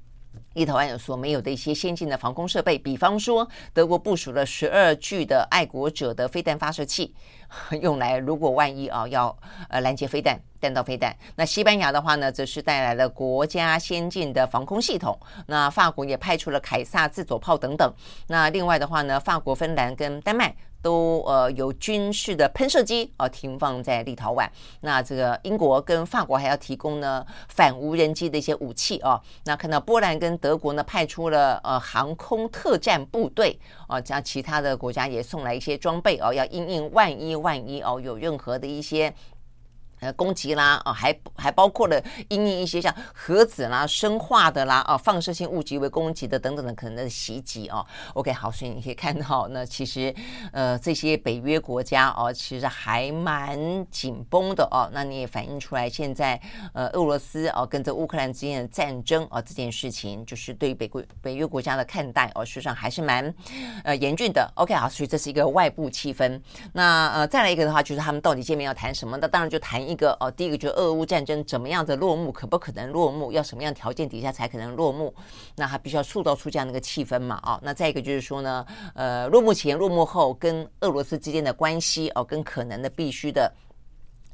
[0.52, 7.14] 立陶宛所没有的一些先进的防空设备，比方说德国部署了十二具的爱国者的飞弹发射器，
[7.80, 9.34] 用来如果万一啊要
[9.68, 11.14] 呃拦截飞弹、弹道飞弹。
[11.36, 15.18] 那西班牙的话呢，则是带来了国家先进的防空系统。
[15.46, 17.90] 那法国也派出了凯撒自走炮等等。
[18.28, 20.54] 那另外的话呢，法国、芬兰跟丹麦。
[20.86, 24.48] 都呃有军事的喷射机啊停放在立陶宛。
[24.82, 29.20] 那这个英国跟法国还要提供呢反无人机的一些武器啊。
[29.46, 39.12] 那看到波兰跟德国呢派出了呃航空特战部队啊，加其他的国家也送来一些装备哦，要因应万一万一哦有任何的一些。
[40.06, 47.84] 呃，攻击啦，啊，还还包括了因应一些像核子啦、生化的啦，啊，放射性物质为攻击的等等的可能的袭击哦。
[48.14, 50.14] OK，好，所以你可以看到，那其实
[50.52, 53.58] 呃这些北约国家哦，其实还蛮
[53.90, 54.88] 紧绷的哦。
[54.92, 56.40] 那你也反映出来，现在
[56.72, 63.34] 呃俄罗斯哦跟这乌克兰之间的战争啊、哦、这件事情，就是对于北国北约国家的看待哦，实际上还是蛮
[63.82, 64.48] 呃严峻的。
[64.54, 66.40] OK，好，所以这是一个外部气氛。
[66.74, 69.16] 那呃再来一个的话，就是他们到底见面要谈什么？
[69.16, 69.86] 那当然就谈。
[69.86, 73.32] 一一个哦，第一个就是俄乌战争怎么样的落幕，可不可能落幕？
[73.32, 75.14] 要什么样条件底下才可能落幕？
[75.56, 77.40] 那他必须要塑造出这样的一个气氛嘛？
[77.42, 83.50] 哦，那再一个就是说呢，呃，落幕前、落幕后跟俄罗斯之间的关系哦，跟可能的必须的。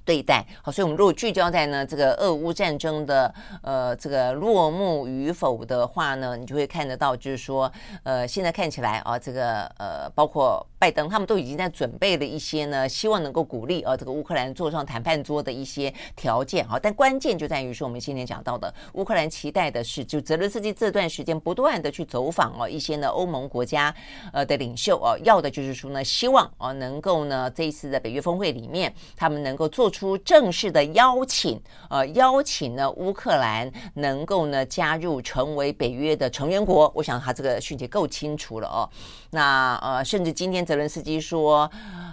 [0.04, 7.70] 对待好，所以我们如果聚焦在呢这个俄乌战争的呃这个落幕与否的话呢，你就会看得到，就是说
[8.02, 23.94] 呃现在看起来啊，这个呃包括拜登他们都已经在准备了一些呢，希望能够鼓励啊这个乌克兰坐上谈判桌的一些条件啊，但关键就在于说我们今天讲到的，乌克兰期待的是就泽伦斯基这段时间不断的去走访哦一些呢欧盟国家
[24.32, 29.92] 呃的领袖哦，要的就是说呢希望啊能够呢这一次的北约峰会里面他们能够做。
[29.92, 36.90] 出正式的邀请，呃，邀请呢乌克兰能够呢加入成为北约的成员国。
[36.94, 38.88] 我想他这个讯息够清楚了哦。
[39.34, 41.70] 那呃，甚至今天泽伦斯基说，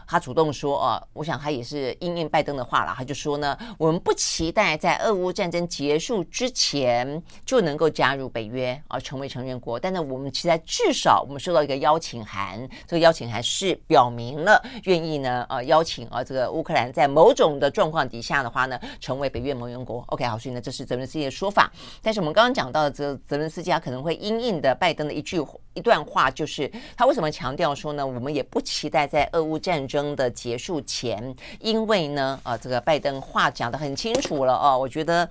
[0.08, 17.70] 他主动说哦，我想他也是应应拜登的话了，他就说呢，我们不期待在俄乌战争结束之前就能够加入北约啊，成为成员国，但是我们期待至少我们收到一个邀请函，这个邀请函是表明了愿意呢呃邀请啊这个乌克兰在某种的。
[17.80, 20.04] 状况底下的话呢，成为北约盟员国。
[20.08, 21.72] OK，好，所以呢，这是泽伦斯基的说法。
[22.02, 25.40] 但是我们刚刚讲到的泽泽伦斯基，他可能会应应的拜登的一句
[25.76, 28.06] 一段话，就是他为什么强调说呢？
[28.06, 35.28] 我们也不期待在俄乌战争的结束前，因为呢，啊，这个拜登话讲得很清楚了哦，我觉得。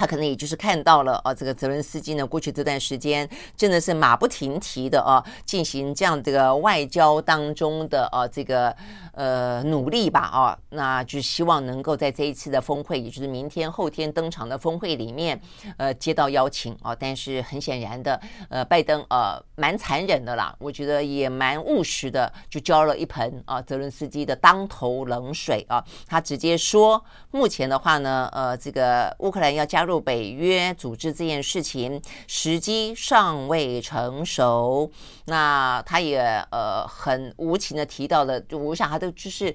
[0.00, 8.74] 他可能也就是看到了啊，这个泽伦斯基呢，过去这段时间真的是马不停蹄的啊，进行这样这个外交当中的啊这个
[9.12, 15.38] 呃努力吧啊，那就希望能够在这一次的峰会，也就是明天后天登场的峰会里面，
[15.76, 29.89] 呃接到邀请啊，但是很显然的，呃拜登呃蛮残忍的啦，我觉得也蛮务实的，就浇了一盆啊泽伦斯基的当头冷水啊，他直接说，目前的话呢，呃这个乌克兰要加入。
[29.90, 34.88] 入北约组织这件事情时机尚未成熟，
[35.24, 36.20] 那他也
[36.52, 39.52] 呃很无情的提到了，就我想他都就是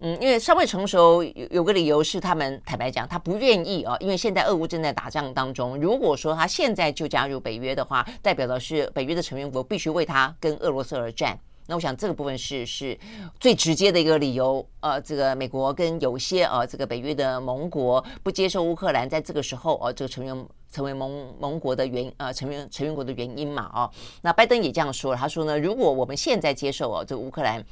[0.00, 11.38] 嗯，因为尚未成熟有有个理由是他们坦白讲他不愿意啊，因为现在俄乌正在打仗当中，如果说他现在就加入北约的话，代表的是北约的成员国必须为他跟俄罗斯而战。
[11.70, 12.98] 那我想这个部分是是
[13.38, 23.90] 最直接的一个理由，呃，这个美国跟有些呃这个北约的盟国不接受乌克兰在这个时候呃这个成员成为盟盟国的原呃成员成员国的原因嘛哦，
[24.22, 27.62] 那拜登也这样说了，他说呢，如果我们现在接受哦这个乌克兰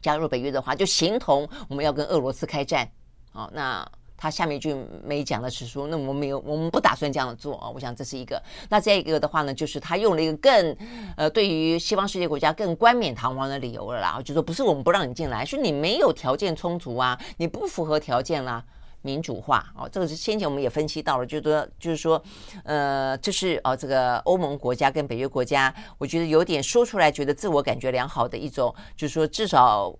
[0.00, 2.90] 加入北约的话，就形同我们要跟俄罗斯开战，
[3.32, 3.86] 哦那。
[4.16, 4.74] 他下面一句
[5.04, 7.68] 没讲的是说，那我们没有，我们不打算这样做啊。
[7.68, 8.42] 我想这是一个。
[8.70, 10.76] 那再一个的话呢，就是他用了一个更
[11.16, 18.64] 呃，对于西方世界国家更冠冕堂皇的理由了啦，就说不是我们不让你进来，是你没有条件充足啊，你不符合条件啦，
[19.02, 19.88] 民主化哦。
[19.90, 22.22] 这个是先前我们也分析到了，就是说就是说，
[22.64, 29.94] 呃，这是哦，这个欧盟国家跟北约国家，我觉得有点说出来觉得自我感觉良好的一种，就是说至少。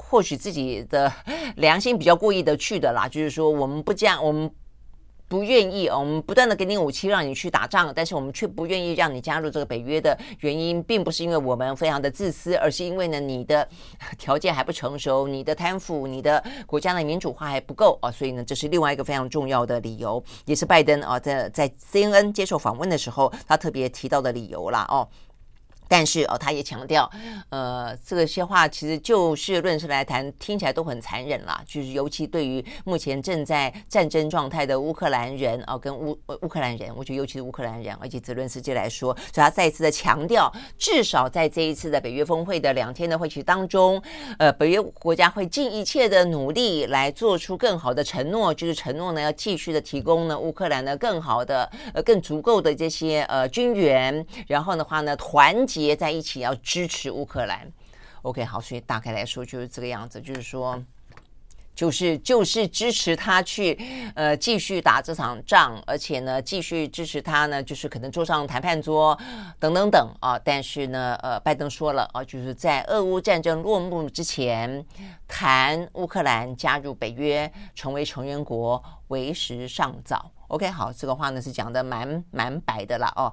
[0.00, 1.12] 或许自己的
[1.56, 4.50] 良心比较过意得去的啦， 就是说我们不这样，我们
[5.28, 13.68] 不愿意，我们不断的给你武器让你去打仗，但是我们却不愿意让你加入这个北约的原因，并不是因为我们非常的自私，而是因为呢你的
[14.18, 25.06] 条件还不成熟，你的贪腐，你的国家的民主化还不够啊， 所以呢这是另外一个非常重要的理由，也是拜登啊在在 CNN 接受访问的时候他特别提到的理由啦哦。
[25.90, 27.10] 但是哦，他也强调，
[27.48, 31.60] 呃，这些话其实就事论事来谈，听起来都很残忍啦。
[31.66, 40.48] 就是尤其对于目前正在战争状态的乌克兰人啊，跟乌乌克兰人，我觉得尤其是乌克兰人，而且泽伦斯基来说，所以他再一次的强调，
[40.78, 44.00] 至少在这一次的北约峰会的两天的会期当中，
[44.38, 55.79] 呃，北约国家会尽一切的努力来做出更好的承诺，就是承诺呢要继续的提供呢乌克兰呢更好的呃更足够的这些呃军援，然后的话呢团结。
[55.86, 57.70] 结在一起要支持乌克兰
[58.22, 60.82] OK，好，所以大概来说就是这个样子，就是说。
[61.72, 63.78] 就是就是支持他去，
[64.14, 69.18] 呃，继续打这场仗，而且呢，继续支持他呢，就是可能坐上谈判桌，
[69.58, 70.38] 等等等啊。
[70.38, 74.84] 但是呢，呃，拜登说了啊，就是在俄乌战争落幕之前，
[75.26, 80.30] 谈乌克兰加入北约成为成员国为时尚早。
[80.48, 83.32] OK，好，这个话呢是讲的蛮蛮白的了哦。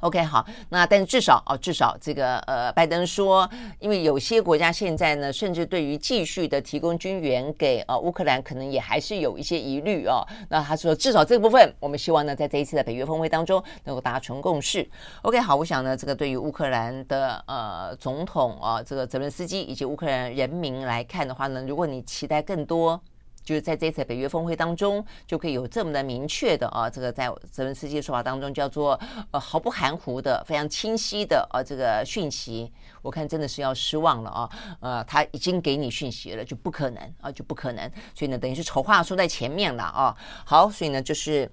[0.00, 3.48] OK，好，那但是至少哦，至少这个呃，拜登说，
[3.80, 10.24] 因为有些国家现在呢，甚至对于继续的提供军援给呃乌克兰，可能也还是有一些疑虑哦。
[10.48, 14.88] 那他说，至少这个部分，我们希望呢，在这一次的北约峰会当中能够达成共识。
[15.22, 23.00] OK，好，我想呢，这个对于乌克兰的呃总统啊，这个泽连斯基以及乌克兰人民来看的话呢，如果你期待更多。
[23.48, 32.70] 就是在这次北约峰会当中，就可以有这么的明确的啊，这个在泽连斯基说法当中叫做呃毫不含糊的、非常清晰的啊这个讯息，
[33.00, 41.50] 我看真的是要失望了啊，呃他已经给你讯息了，就不可能啊，就不可能，所以呢，等于是丑话说在前面了啊，好，所以呢就是。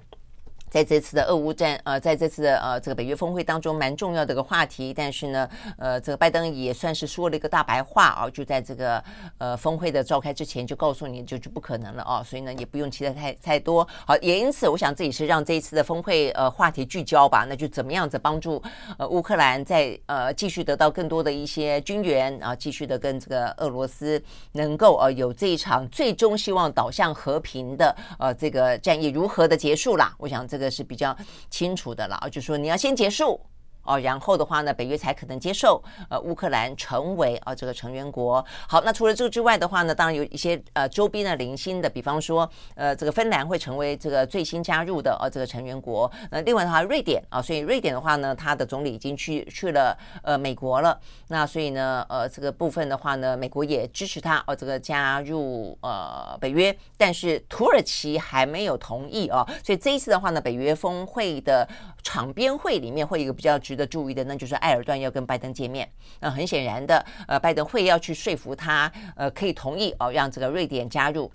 [0.75, 4.93] 在这次的俄乌战，呃，在这次的呃这个北约峰会当中，蛮重要的一个话题。
[4.93, 9.01] 但是呢，呃，这个拜登也算是说了一个大白话啊，就在这个
[9.37, 13.87] 呃峰会的召开之前就告诉你就就不可能了啊，所以呢也不用期待太太多。
[14.05, 18.61] 好，也因此我想这也是让这一次的峰会呃话题聚焦吧，那就怎么样子帮助
[18.97, 24.21] 呃乌克兰在呃继续得到更多的一些军援啊，继续的跟这个俄罗斯
[24.51, 30.13] 能够呃有这一场最终希望导向和平的呃这个战役如何的结束啦？
[30.17, 30.64] 我想这个。
[30.69, 31.15] 是比较
[31.49, 33.39] 清楚的了，就说你要先结束。
[33.85, 38.43] 哦，然后的话呢，北约才可能接受呃乌克兰成为啊这个成员国。
[38.67, 46.11] 好，那除了这个之外的话呢，当然有一些呃周边的零星的，比方说呃这个芬兰会成为这个最新加入的呃这个成员国。
[46.31, 50.99] 那另外的话，瑞典啊，所以瑞典的话呢，它的总理已经去去了呃美国了。
[51.27, 59.45] 那所以呢，呃这个部分的话呢，美国也支持他呃这个加入呃北约，但是土耳其还没有同意哦。
[59.63, 61.67] 所以这一次的话呢，北约峰会的
[62.05, 65.91] 场边会里面会有一个比较值得注意的，那就是埃尔段要跟拜登见面。
[66.19, 71.29] 那很显然的，呃，拜登会要去说服他，呃，可以同意哦，让这个瑞典加入。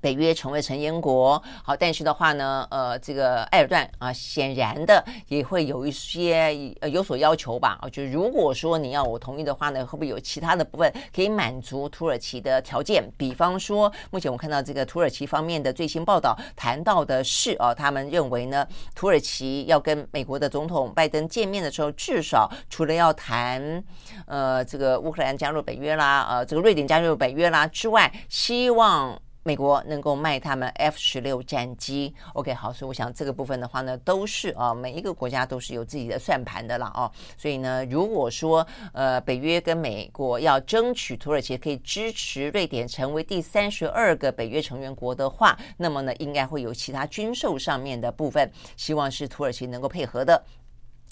[0.00, 13.10] 北约成为成员国，好，但是的话呢，呃，这个埃尔段啊，显然的也会有一些呃有所要求吧，啊，就是如果说你要我同意的话呢，会不会有其他的部分可以满足土耳其的条件？
[13.16, 23.82] 比方说，目前我看到这个土耳其方面的最新报道谈到的是，啊，他们认为呢，土耳其要跟美国的总统拜登见面的时候，至少除了要谈
[24.26, 29.20] 呃这个乌克兰加入北约啦，呃这个瑞典加入北约啦之外，希望。
[29.48, 37.10] 美国能够卖他们 F 十六战机，OK，好，所以我想这个部分的话呢，都是啊，每一个国家都是有自己的算盘的了哦。
[37.38, 50.44] 所以呢，如果说呃，北约跟美国要争取土耳其可以支持瑞典成为第三十二个北约成员国的话，那么呢，应该会有其他军售上面的部分，希望是土耳其能够配合的。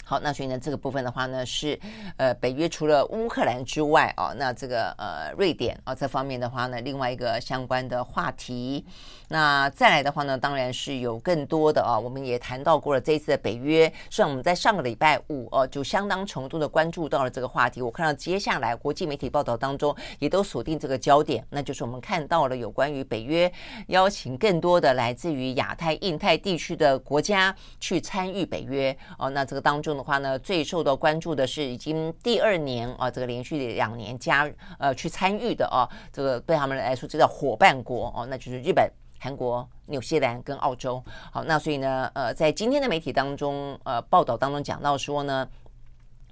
[0.09, 1.77] 好，那所以呢，这个部分的话呢，是
[2.15, 8.85] 呃，北约除了乌克兰之外啊，那这个呃，瑞典啊这方面的话呢，另外一个相关的话题。
[9.27, 17.81] 那再来的话呢，当然是有更多的啊，我们也谈到过了这一次的北约，虽然我们在上个礼拜五哦，就相当程度的关注到了这个话题。
[17.81, 23.51] 我看到接下来国际媒体报道当中也都锁定这个焦点，那就是我们看到了有关于北约
[23.87, 29.29] 邀请更多的来自于亚太、印太地区的国家去参与北约哦。
[29.29, 29.96] 那这个当中。
[29.97, 38.89] 的话呢，最受到关注的是已经第二年啊，这个连续两年加呃去参与的啊，这个对他们来说这叫伙伴国哦，那就是日本、
[39.19, 41.03] 韩国、纽西兰跟澳洲。
[41.31, 45.47] 好，那所以呢，呃，在今天的媒体当中，呃，报道当中讲到说呢。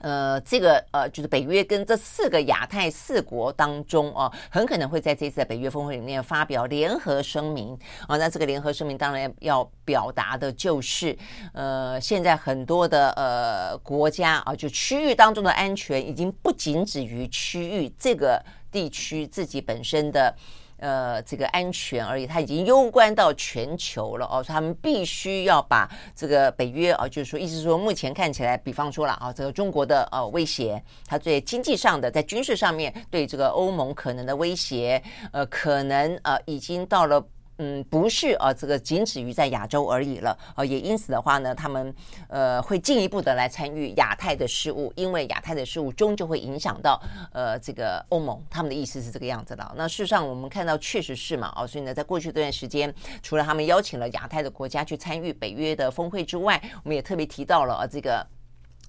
[0.06, 7.76] 呃，这个呃，就是北约跟这四个亚太四国当中啊，很可能会在这次的北约峰会里面发表联合声明
[8.08, 8.16] 啊。
[8.18, 11.18] 那这个联合声明当然要表达的就是，
[11.54, 18.40] 呃，现在很多的呃国家啊，就区域当中的安全已经不仅止于区域这个
[18.72, 20.36] 地区自己本身的。
[20.78, 35.02] 呃，这个安全而已，它已经攸关到全球了哦，所以他们必须要把这个北约啊，就是说，意思是说，目前看起来，比方说了啊，这个中国的呃威胁，它对经济上的，在军事上面对这个欧盟可能的威胁，
[35.32, 37.26] 呃，可能呃已经到了。
[37.58, 41.94] 嗯，不是啊，这个仅止于在亚洲而已了啊，也因此的话呢，他们
[42.28, 47.02] 呃会进一步的来参与亚太的事务，因为亚太的事务终究会影响到
[47.32, 49.74] 呃这个欧盟，他们的意思是这个样子的。
[49.78, 52.94] 那事实上我们看到确实是嘛，啊，所以呢，在过去这段时间，
[53.24, 58.28] 除了他们邀请了亚太的国家去参与北约的峰会之外，我们也特别提到了啊，这个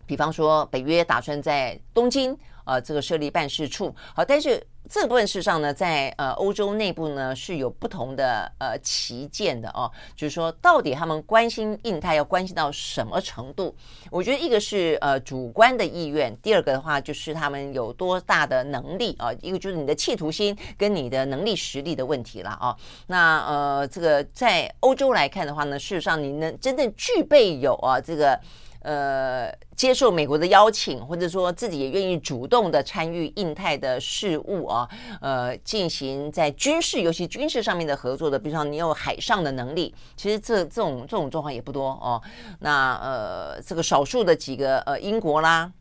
[0.07, 2.37] 比方说北约打算在东京。
[2.67, 3.95] 呃这个设立办事处。
[4.15, 4.63] 好，但是。
[4.89, 13.75] 这部分事实上呢，在呃欧洲内部呢是有不同的呃歧见的哦，就是说到底他们关心印太要关心到什么程度？
[14.13, 22.77] 我觉得一个是呃主观的意愿，第二个的话就是他们有多大的能力啊，一个就是你的企图心跟你的能力实力的问题了啊。
[23.09, 28.41] 那呃这个在欧洲来看的话呢，事实上你能真正具备有啊这个。
[28.87, 34.89] 呃，接受美国的邀请，或者说自己也愿意主动的参与印太的事务啊，
[35.21, 42.23] 呃，进行在军事，尤其军事上面的合作的，比如说你有海上的能力，其实这这种这种状况也不多哦。
[42.61, 45.73] 那呃，这个少数的几个呃，英国啦、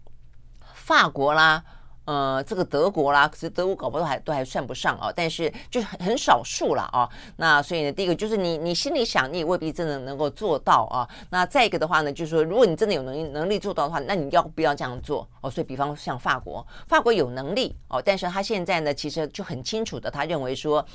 [0.74, 1.64] 法国啦。
[2.06, 7.10] 呃，这个德国啦，可是德国搞不好都还都还算不上啊，但是就是很很少数了啊。
[7.38, 11.08] 那所以呢，第一个就是你你心里想，你也未必真的能够做到啊。
[11.32, 15.50] 那再一个的话呢，就是说，如果你真的有能力能力做到的话，那你要不要这样做哦？
[15.50, 20.86] 所以，比方像法国，法国有能力哦，但是他现在呢，其实就很清楚的，他认为说，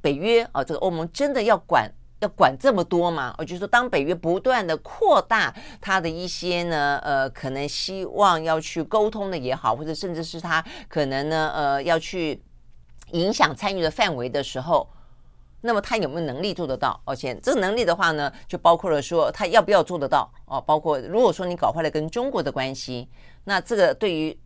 [0.00, 1.88] 北约啊，这个欧盟真的要管。
[2.20, 3.34] 要管这么多吗？
[3.38, 12.42] 我就说，当北约不断的扩大他的一些呢，呃，可能希望要去沟通的也好，或者甚至是他可能呢，呃，要去
[13.12, 14.88] 影响参与的范围的时候，
[15.60, 17.00] 那么他有没有能力做得到？
[17.04, 23.08] 而且这个能力的话呢，就包括了说他要不要做得到哦，包括如果说你搞坏了跟中国的关系，
[23.44, 24.38] 那这个对于。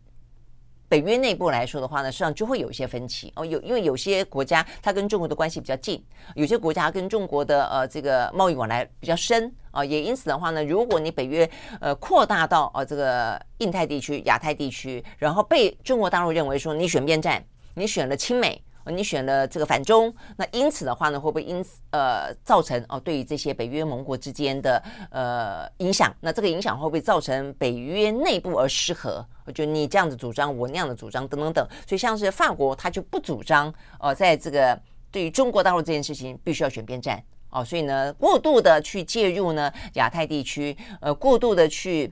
[0.93, 3.43] 北约内部来说的话呢，实际上就会有一些分歧哦。
[3.43, 5.99] 有因为有些国家它跟中国的关系比较近，
[6.35, 9.83] 有些国家跟中国的呃这个贸易往来比较深啊。
[9.83, 11.49] 也因此的话呢，如果你北约
[11.81, 18.63] 呃扩大到呃这个印太地区、亚太地区，然后被中国大陆认为说你选边站，你选了亲美。
[18.91, 26.13] 你选了这个反中，那因此的话呢，会不会因此呃造成哦对于这些北约盟国之间的呃影响？
[26.19, 29.25] 那这个影响会不会造成北约内部而失和？
[29.45, 31.67] 我觉得你这样子主张，我那样的主张，等等等。
[31.87, 34.79] 所以像是法国，他就不主张哦，在这个
[35.11, 37.63] 对于中国大陆这件事情，必须要选边站哦。
[37.63, 42.11] 所以呢，过度的去介入呢亚太地区，呃，过度的去。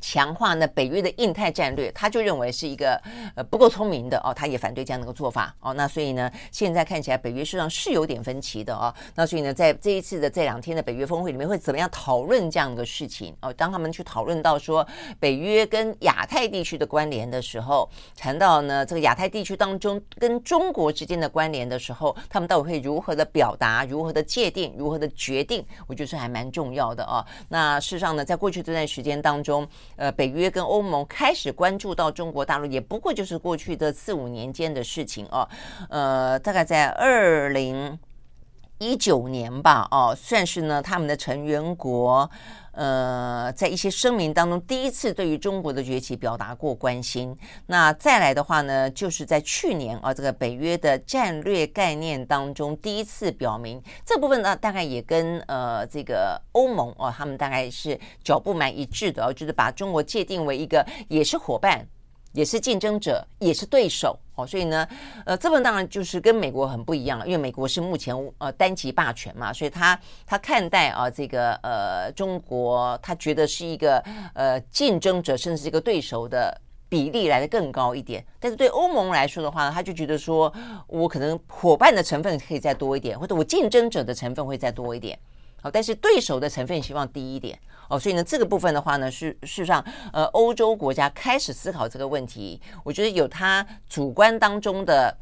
[0.00, 3.00] 强化呢北约的印太战略，他就认为是一个
[3.34, 5.72] 呃不够聪明的哦，他也反对这样的一个做法哦。
[5.74, 8.92] 那所以呢，现在看起来北约事实上是有点分歧的哦。
[9.14, 13.52] 那所以呢，在这一次的这两天的北约峰会里面，会怎么样讨论这样的事情哦？
[13.52, 14.86] 当他们去讨论到说
[15.18, 25.64] 北约跟亚太地区的关联的时候，谈到呢这个亚太地区当中跟中国之间的关联的时候，他们到底会如何的表达、如何的界定、如何的决定？
[25.86, 27.24] 我觉得是还蛮重要的哦。
[27.48, 29.66] 那事实上呢，在过去这段时间当中，
[29.96, 35.48] 呃，北约跟欧盟开始关注到中国大陆，也不过就是过去的四五年间的事情哦。
[35.88, 37.98] 呃，大概在二零
[38.78, 42.30] 一九年吧，哦，算是呢他们的成员国。
[42.72, 47.34] 呃，在一些声明当中，第一次对于中国的崛起表达过关心。
[47.64, 61.88] 那再来的话呢，就是在去年啊，这个北约的战略概念当中，第一次表明这部分呢，大概也跟呃这个欧盟哦，他们大概是脚步蛮一致的哦，就是把中国界定为一个也是伙伴。
[62.36, 64.86] 也是竞争者，也是对手哦，所以呢，
[65.24, 73.98] 呃，这份当然就是跟美国很不一样了，因为美国是目前呃单极霸权嘛，所以他他看待啊这个呃中国，他觉得是一个
[74.34, 76.60] 呃竞争者，甚至是一个对手的
[76.90, 78.22] 比例来的更高一点。
[78.38, 80.52] 但是对欧盟来说的话呢，他就觉得说
[80.86, 85.18] 我可能伙伴的成分可以再多一点，或者我竞争者的成分会再多一点。
[85.70, 87.58] 但是对手的成分希望低一点
[87.88, 95.16] 哦，所以呢，这个部分的话呢，是事实上，呃，欧洲国家开始思考这个问题，我觉得有他主观当中的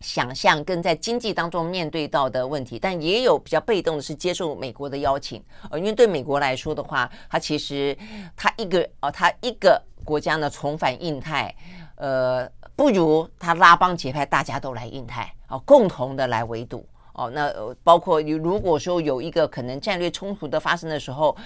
[0.00, 7.96] 想象，跟在经济当中面对到的问题，但也有比较被动的是接受美国的邀请，呃，因为对美国来说的话，他其实
[8.36, 11.54] 他一个哦，他一个国家呢重返印太，
[11.94, 16.84] 呃，不如他拉帮结派，大家都来印太，哦，共同的来围堵。
[17.14, 17.52] 哦，那
[17.84, 21.36] 包括你如果说有一个可能战略冲突的发生的时候，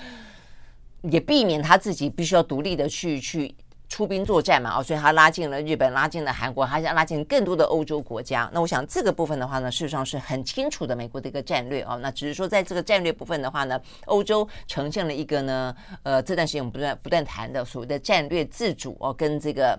[1.03, 3.55] 也避免他自己必须要独立的去去
[3.89, 4.79] 出兵作战嘛。
[4.79, 8.49] 哦，所以他拉进了日本，拉进了韩国，还想拉进更多的欧洲国家。
[8.53, 11.99] 那我想这个部分的话呢，事实上是很清楚的美国的一个战略哦。
[12.01, 19.79] 那只是说在这个战略部分的话呢，欧洲呈现了一个呢，呃，这段时间我们不断不断谈的所谓的战略自主哦，跟这个。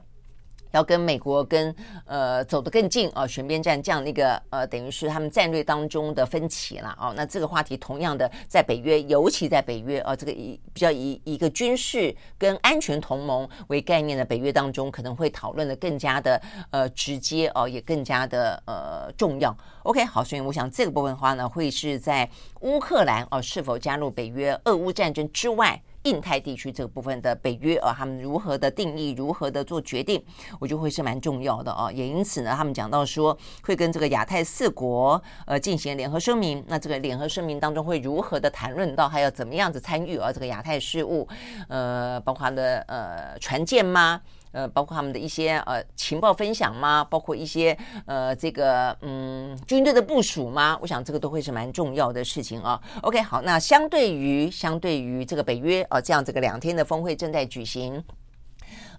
[0.71, 1.73] 要跟美国跟
[2.05, 7.13] 呃走得更近啊，选边站这样的一个呃，等于是他们战略当中的分歧了啊。
[7.15, 16.41] 那这个话题同样的在北约，尤其在北约啊，这个以比较以一个军事跟安全同盟为概念的北约当中，可能会讨论的更加的
[16.71, 19.55] 呃直接哦，也更加的呃重要。
[19.83, 22.29] OK，好，所以我想这个部分的话呢，会是在
[22.61, 25.81] 乌克兰哦是否加入北约、俄乌战争之外。
[26.07, 30.23] 印太地区这个部分的北约啊，他们如何的定义，如何的做决定，
[30.57, 31.91] 我觉得会是蛮重要的啊。
[31.91, 41.27] 也因此呢，他们讲到说会跟这个亚太四国呃进行联合声明，那这个联合声明当中会如何的谈论到还要怎么样子参与啊这个亚太事务，
[41.67, 44.21] 呃，包括他的呃船舰吗？
[44.51, 47.03] 呃，包括他们的一些呃情报分享吗？
[47.03, 50.77] 包括一些呃这个嗯军队的部署吗？
[50.81, 52.81] 我想这个都会是蛮重要的事情啊。
[53.01, 58.03] OK，好，那相对于相对于这个北约啊，这样这个两天的峰会正在举行，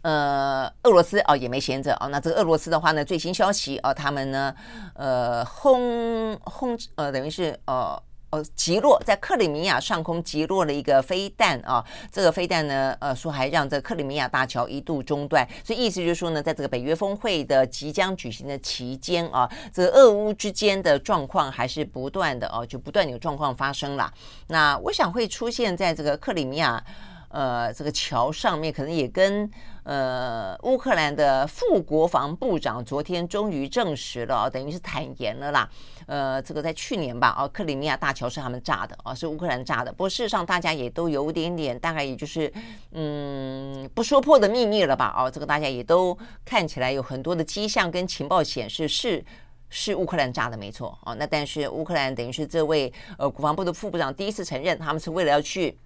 [0.03, 2.07] 呃，俄罗斯哦也没闲着啊。
[2.09, 4.55] 那这个俄罗斯的话呢，最新消息啊，他们呢
[4.95, 8.01] 呃轰轰呃等于是呃。
[8.31, 24.13] 呃，击落在克里米亚上空击落了一个飞弹啊，这个飞弹呢，呃，说还让这克里米亚大桥一度中断，所以意思就是说呢，在这个北约峰会的即将举行的期间啊，这俄乌之间的状况还是不断的哦，就不断有状况发生了。
[24.49, 26.85] 那我想会出现在这个克里米亚。
[27.29, 29.51] 呃，这个桥上面可能也跟
[29.83, 35.69] 呃乌克兰的副国防部长昨天终于证实了，等于是坦言了啦。
[36.07, 39.93] 呃，这个在去年吧，哦，克里米亚大桥是他们炸的，哦，是乌克兰炸的。
[39.93, 42.51] 不过事实上，大家也都有点点，大概也就是
[42.93, 45.15] 嗯不说破的秘密了吧？
[45.19, 46.17] 哦，这个大家也都
[46.47, 49.23] 看起来有很多的迹象跟情报显示是
[49.69, 50.99] 是乌克兰炸的，没错。
[51.05, 55.79] 哦，那但是乌克兰等于是这位呃国防部的副部长第一次承认，他们是为了要去。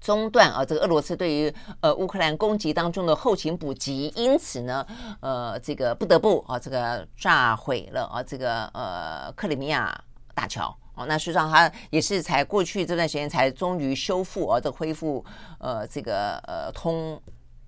[0.00, 4.86] 中断啊，这个俄罗斯对于呃乌克兰攻击当中的后勤补给，因此呢，
[5.20, 9.96] 呃，这个不得不啊，这个炸毁了啊，这个呃克里米亚
[10.34, 11.06] 大桥哦。
[11.06, 15.24] 那实际上它也是才过去这段时间才终于修复啊，这恢复
[15.58, 17.20] 呃这个呃通。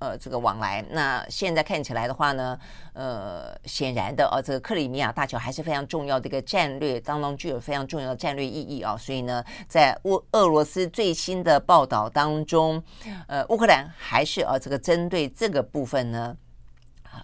[0.03, 2.59] 呃，这个往来，那现在看起来的话呢，
[2.93, 12.83] 呃，显然的，呃，这个克里米亚大桥还是非常重要的一个战略当中具有非常重要的战略意义啊，所以呢，在乌俄罗斯最新的报道当中，
[13.29, 16.37] 呃，乌克兰还是呃这个针对这个部分呢，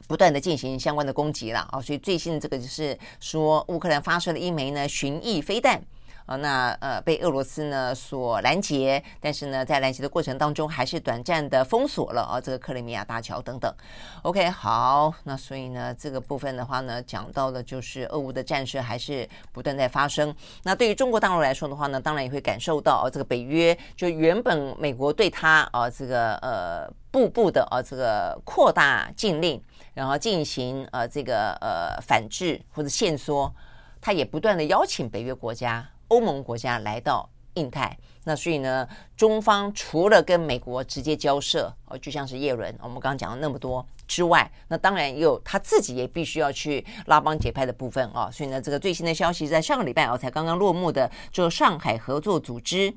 [0.07, 5.83] 不断的进行相关的攻击了啊，所以最新的这个就是说，乌克兰发射了一枚呢巡弋飞弹。
[6.29, 13.75] 啊，那呃被俄罗斯呢所拦截，但是呢在拦截的过程当中还是短暂的封锁了啊这个克里米亚大桥等等。
[14.21, 20.35] OK，好，那所以呢这个部分的话呢讲到的就是俄乌的战事还是不断在发生。
[20.65, 29.59] 那对于中国大陆来说的话呢，当然也会感受到啊这个北约就原本美国对他啊这个呃步步的啊这个扩大禁令，
[29.95, 33.51] 然后进行呃这个呃反制或者限缩，
[33.99, 35.89] 他也不断的邀请北约国家。
[36.09, 48.31] 欧盟国家来到印太，那所以呢，中方除了跟美国直接交涉，哦，就像是叶伦，我们刚刚讲了那么多之外，那当然也有他自己也必须要去拉帮结派的部分啊。
[48.31, 52.95] 所以呢，这个最新的消息在上个礼拜哦，才刚刚落幕的，就上海合作组织。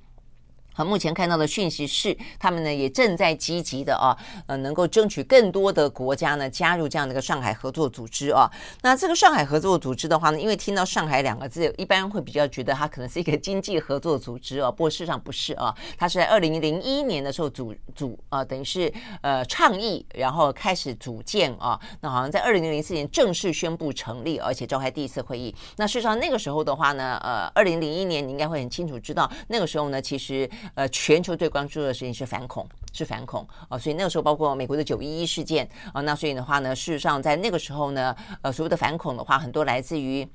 [0.74, 4.16] 和目前看到的讯息是，他们呢也正在积极的啊，
[4.48, 8.50] 呃，能够争取更多的国家呢加入这样的一个上海合作组织啊。
[8.82, 18.92] 那这个上海合作组织的话呢，因为听到“上海”两个字，一般会比较觉得它可能是一个经济合作组织啊，不过事实上不是啊，它是在二零零一年的时候组组啊，等于是
[19.22, 21.80] 呃倡议，然后开始组建啊。
[22.00, 25.54] 那好像在二零零四年正式宣布成立，而且召开第一次会议。
[25.76, 30.50] 那事实上那个时候的话呢，呃，二零零一年你应该会很清楚知道，那个时候呢，其实。
[30.74, 40.28] 呃，全球最关注的事情是反恐，是反恐啊，所以那个时候包括美国的九一一事件啊，那所以的话呢，事实上在那个时候呢，呃，所谓的反恐的话，很多来自于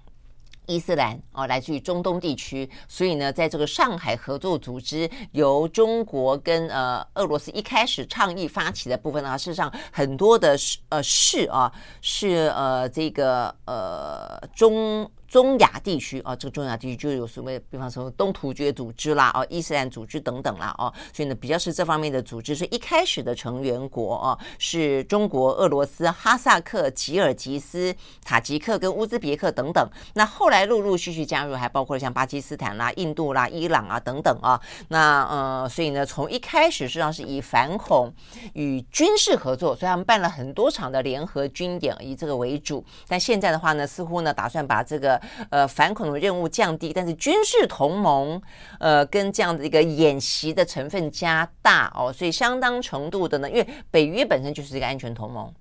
[0.67, 10.57] 伊斯兰啊，来自于中东地区，所以呢，在这个上海合作组织由中国跟呃俄罗斯一开始倡议发起的部分呢，事实上很多的
[10.89, 15.11] 呃事啊，是呃这个呃中。
[15.29, 22.55] 中亚地区啊，这个中亚地区就有所谓，比方说东突厥组织啦，哦，伊斯兰组织等等啦，哦，所以呢，比较是这方面的组织。
[22.55, 29.89] 所以一开始的成员国啊，是中国、俄罗斯、哈萨克、吉尔吉斯、塔吉克跟乌兹别克等等。
[30.15, 34.61] 那后来陆陆续续加入，还包括了像巴基斯坦啦、印度啦、伊朗啊等等啊。
[34.89, 38.13] 那呃，所以呢，从一开始实际上是以反恐
[38.55, 42.85] 与军事合作，所以他们办了很多场的联合军演，以这个为主。
[43.09, 45.16] 但现在的话呢，似乎呢，打算把这个。
[45.51, 48.41] 呃，反恐的任务降低，但是军事同盟，
[48.81, 55.53] 呃，跟这样的一个演习的成分加大哦，所以相当程度的呢，因为北约本身就是一个安全同盟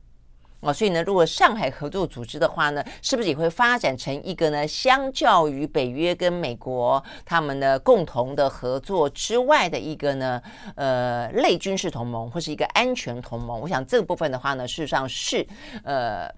[0.62, 10.42] 哦，所以呢，如果上海合作组织的话呢，是不是也会发展成一个呢，相较于北约跟美国他们的共同的合作之外的一个呢，
[10.76, 13.62] 呃，类军事同盟或是一个安全同盟？
[13.62, 15.46] 我想这个部分的话呢，事实上是
[15.84, 16.34] 呃。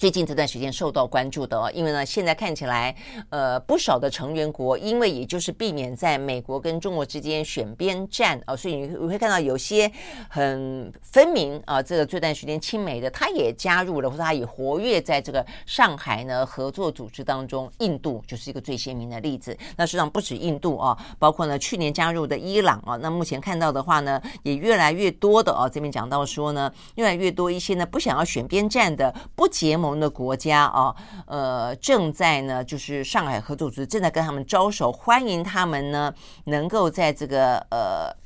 [0.00, 2.96] 最近这段时间受到关注的哦，因为呢，现在看起来，
[3.28, 9.92] 呃，不少的成员国，因为也就是避免在美国跟中国之间选边站啊，所以你会看到有些
[10.30, 17.70] 很分明啊，这个这段时间亲美的，他也加入了，或者他也活跃在这个上海呢合作组织当中。
[17.80, 19.54] 印度就是一个最鲜明的例子。
[19.76, 29.89] 那实际上不止印度啊，包括呢去年加入的伊朗啊，那目前看到的话呢，也越来越多的啊，这边讲到说呢，越来越多一些呢不想要选边站的不结盟。
[29.98, 30.94] 的国家啊，
[31.26, 36.14] 呃，正在呢，就是上海合作组织正在跟他们招手，欢迎他们呢，
[36.44, 38.19] 能够在这个呃。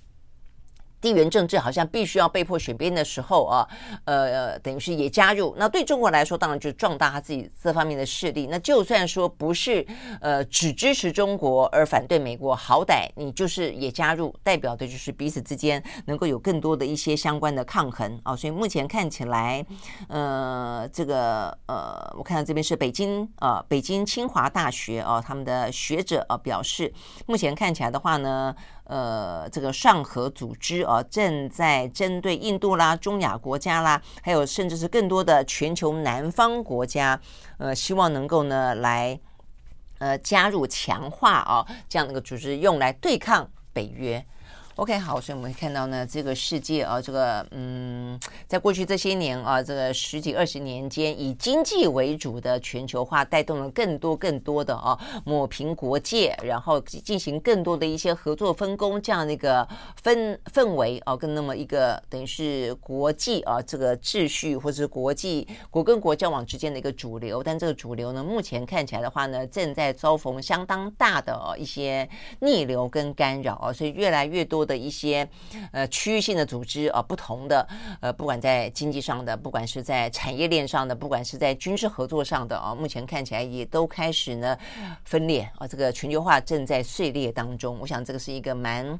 [1.04, 3.68] 地缘政治好像必须要被迫选边的时候啊，
[4.06, 5.54] 呃，等于是也加入。
[5.58, 8.48] 那对中国来说，当然就壮大他自己这方面的势力。
[8.50, 9.86] 那就算说不是
[10.22, 18.34] 呃只支持中国而反对美国，好歹你就是也加入，代表的就是彼此之间能够有更多的一些相关的抗衡啊。
[18.34, 19.62] 所以目前看起来，
[20.08, 26.90] 呃，这个呃，我看到这边是北京啊，北京清华大学啊，他们的学者啊表示，
[27.26, 28.56] 目前看起来的话呢。
[28.84, 37.18] 呃，这个上合组织啊，正在针对印度啦、中亚国家啦，还有甚至是更多的全球南方国家，
[37.58, 39.18] 呃，希望能够呢来
[39.98, 44.24] 呃加入强化啊这样的一个组织，用来对抗北约。
[44.76, 48.18] OK，好，所以我们会看到呢，这个世界啊，这个嗯，
[48.48, 59.64] 在过去这些年啊，这个十几二十年间，以经济为主的全球化带动了更多更多的啊，抹平国界，然后进行更多的一些合作分工这样的一个
[60.02, 72.08] 氛氛围啊，跟那么一个等于是国际啊这个秩序或者是国际国跟国交往之间的一个主流，但这个主流呢，目前看起来的话呢，正在遭逢相当大的啊一些
[72.40, 74.63] 逆流跟干扰啊，所以越来越多。
[74.64, 75.28] 的一些
[75.72, 77.66] 呃区域性的组织啊，不同的
[78.00, 84.56] 呃，不管在经济上的，不管是在产业链上的，不管是在军事合作上的啊，目前看起来也都开始呢
[85.04, 87.78] 分裂啊，这个全球化正在碎裂当中。
[87.80, 88.98] 我想这个是一个蛮。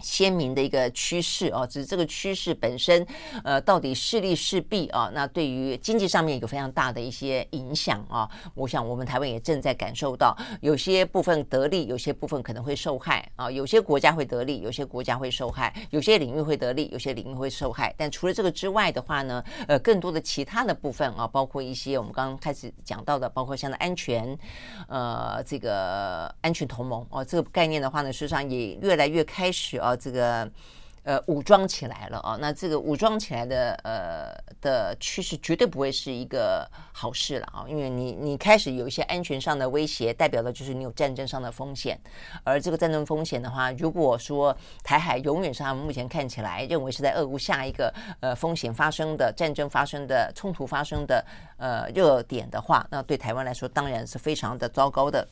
[0.00, 3.06] 鲜明的一个趋势啊，只是这个趋势本身，
[3.44, 5.10] 呃，到底势利势弊啊？
[5.12, 8.28] 那对于经济上面有非常大的一些影响啊。
[8.54, 13.50] 我想我们台湾也正在感受到，有些部分得利，有些部分可能会受害啊。
[13.50, 17.94] 有些国家会得利，有些国家会受害，有些领域会得利，有些领域会受害。
[17.96, 24.38] 但除了这个之外的话呢，呃，更多的其他的部分啊，包括一些我们刚刚开始讲到的，包括像的安全，
[24.88, 29.87] 呃，这个安全同盟哦，这个概念的话呢，事实上也越来越开始啊。
[29.96, 30.50] 这个
[31.04, 41.98] 呃武装起来了啊，那这个武装起来的呃的趋势绝对不会是一个好事了啊，因为你你开始有一些安全上的威胁，代表的就是你有战争上的风险，
[42.44, 51.24] 而这个战争风险的话，如果说台海永远是他们目前看起来认为是在俄乌下一个呃风险发生的战争发生的冲突发生的
[51.56, 55.26] 呃热点的话，那对台湾来说当然是非常的糟糕的。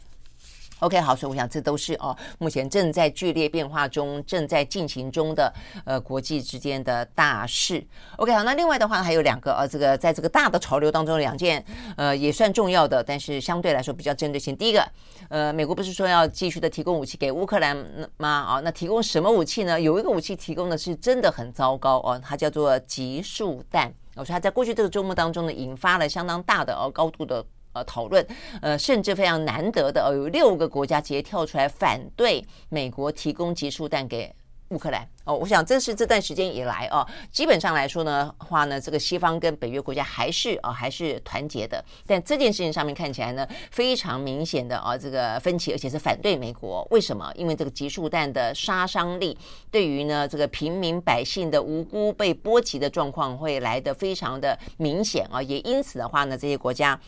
[0.80, 5.50] OK，好，所以我想这都是哦，目前正在剧烈变化中、正在进行中的
[5.86, 7.82] 呃国际之间的大事。
[8.18, 11.64] OK，好，那另外的话还有两个呃，这个在这个大的潮流当中两件
[11.96, 14.54] 呃也算重要的，但是相对来说比较针对性。
[14.54, 14.86] 第一个，
[15.30, 17.74] 呃，美国不是说要继续的提供武器给乌克兰
[18.18, 18.28] 吗？
[18.28, 19.80] 啊、哦，那提供什么武器呢？
[19.80, 23.90] 有一个武器提供的是真的很糟糕哦，它叫做集束弹。
[24.14, 27.42] 我说它在过去这个周末当中呢，引发了相当大的哦高度的。
[27.76, 28.26] 呃，讨论，
[28.62, 34.34] 呃，甚至非常难得的，哦，有六个国家直接跳出来反对美国提供集束弹给
[34.70, 35.06] 乌克兰。
[35.24, 46.86] 哦，我想这是这段时间以来啊，基本上来说呢话呢，这个西方跟北约国家还是啊还是团结的，但这件事情上面看起来呢，非常明显的啊这个分歧，而且是反对美国。
[46.90, 47.30] 为什么？
[47.34, 49.36] 因为这个集束弹的杀伤力，
[49.70, 56.98] 对于呢这个平民百姓的无辜被波及的状况会来得非常的明显啊，也因此的话呢，这些国家。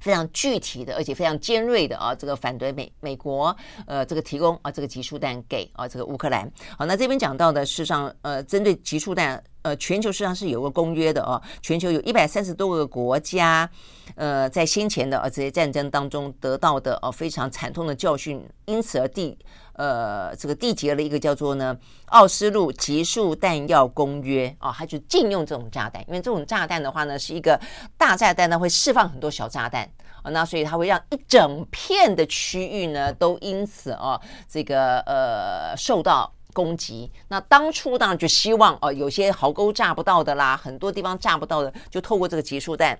[0.00, 3.54] 非常具体的，而且非常尖锐的啊，这个反对美美国
[3.86, 6.50] 呃，这个提供啊这个集束弹给啊这个乌克兰。
[6.76, 13.68] 好，那这边讲到的事实上呃，针对集束弹呃，全球事实上是有个公约的哦，全球有一百三十多个国家
[14.16, 19.36] 呃，在先前的啊这些战争当中得到的啊非常惨痛的教训，因此而缔。
[19.80, 21.74] 呃，这个缔结了一个叫做呢
[22.08, 27.58] 奥斯陆集束弹药公约啊，它就禁用这种炸弹，因为这种炸弹的话呢是一个
[27.96, 29.88] 大炸弹呢会释放很多小炸弹
[30.22, 37.10] 啊，那所以它会让一整片的区域呢都因此啊这个呃受到攻击。
[37.28, 42.98] 那当初当然就希望哦、有些壕沟炸不到的啦，很多地方炸不到的，就透过这个集束弹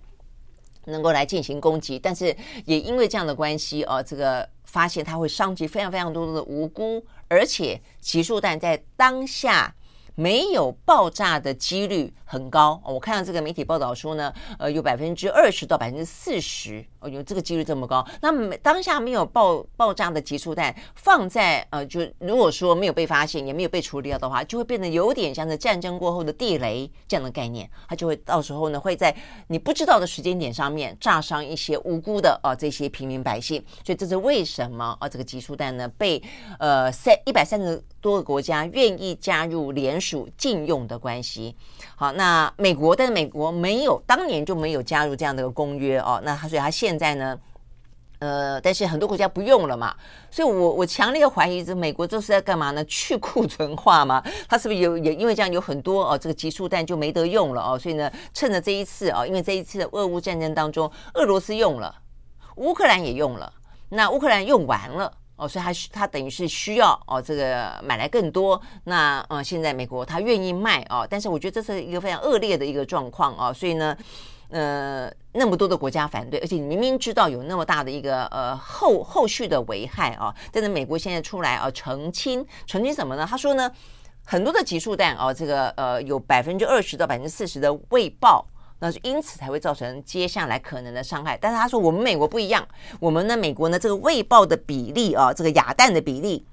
[0.87, 4.49] 能够来进行攻击，但是也因为这样的关系啊，这个。
[4.71, 9.75] 发现它会伤及非常非常多的无辜，而且集束弹在当下
[10.15, 12.81] 没有爆炸的几率很高。
[12.85, 18.07] 我看到这个媒体报道说呢，呃，有百分之二十到百分之四十，哦，有这个几率这么高。
[18.21, 29.15] 那当下没有爆爆炸的集束弹放在呃，就如果说没有被发现，也没有被处理掉的话，就会变得有点像是战争过后的地雷这样的概念，它就会到时候呢会在
[29.49, 33.65] 你不知道的时间点上面炸伤一些无辜的啊、这些平民百姓。
[33.85, 36.23] 所以这是为什么啊这个集束弹呢被
[36.59, 40.29] 呃三一百三十多个国家愿意加入联署。
[40.37, 41.55] 禁用的关系，
[41.97, 47.39] 好，那美国，但是美国没有当年就没有加入这样的一个公约哦，那他所以他现现在呢，
[48.19, 49.95] 呃，但是很多国家不用了嘛，
[50.29, 52.85] 所以我我强烈怀疑这美国这是在干嘛呢？
[52.87, 54.21] 去库存化嘛？
[54.49, 61.95] 他是不是有也因为这样有很多哦，这个集束弹就没得用了哦，所以呢，趁着这一次啊，因为这一次的俄乌战争当中，俄罗斯用了，
[62.57, 63.53] 乌克兰也用了，
[63.91, 65.13] 那乌克兰用完了。
[65.37, 68.61] 哦，所以他他等于是需要哦，这个买来更多。
[68.85, 73.51] 那嗯，现在美国他愿意卖哦，但是我觉得这是一个非常恶劣的一个状况哦。
[73.51, 73.97] 所以呢，
[74.51, 83.27] 呃，那么多的国家反对，而且你明明知道有那么大的一个呃后后续的危害啊，但是美国现在出来啊澄清，澄清什么呢？
[83.29, 83.71] 他说呢，
[84.25, 88.47] 很多的集束弹哦，这个呃有百分之二十到百分之四十的未爆。
[88.83, 92.67] 那是因此才会造成接下来可能的伤害，但是他说我们美国不一样，
[92.99, 96.47] 我们呢美国呢这个未爆的比例啊，这个哑弹的比例，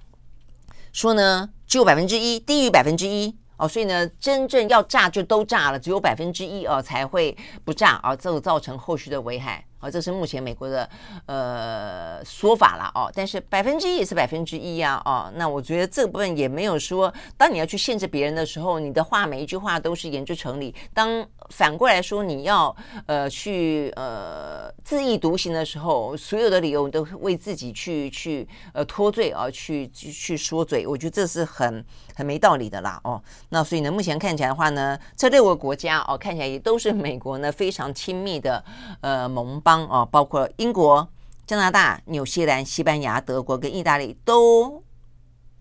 [0.91, 7.35] 说呢只有百分之一，低于百分之一哦，所以呢真正要炸就都炸了，只有百分之一哦才会
[7.65, 9.63] 不炸啊，这造成后续的危害。
[9.79, 10.89] 啊，这是目前美国的
[11.27, 20.73] 呃说法了哦，但是百分之一也是百分之一呀，哦，那我觉得这部分也没有说，当你要去限制别人的时候，你的话每一句话都是言之成理。
[20.95, 22.75] 当反过来说你要
[23.07, 31.83] 呃去呃自意独行的时候，所有的理由都为自己去去呃脱罪啊，去去说嘴，我觉得这是很
[32.15, 33.21] 很没道理的啦哦。
[33.49, 38.63] 那所以呢，目前看起来的话呢，这六个国家哦，看起来也都是美国呢非常亲密的
[39.01, 39.57] 呃盟。
[39.63, 41.09] 邦啊，包括英国、
[41.47, 44.83] 加拿大、纽西兰、西班牙、德国跟意大利都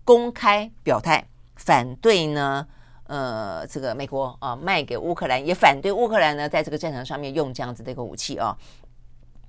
[0.05, 2.67] 公开表态反对呢。
[3.07, 8.55] 呃，这个美国啊卖给乌克兰，也反对乌克兰呢在这个战场上面用这样子的一个武器啊。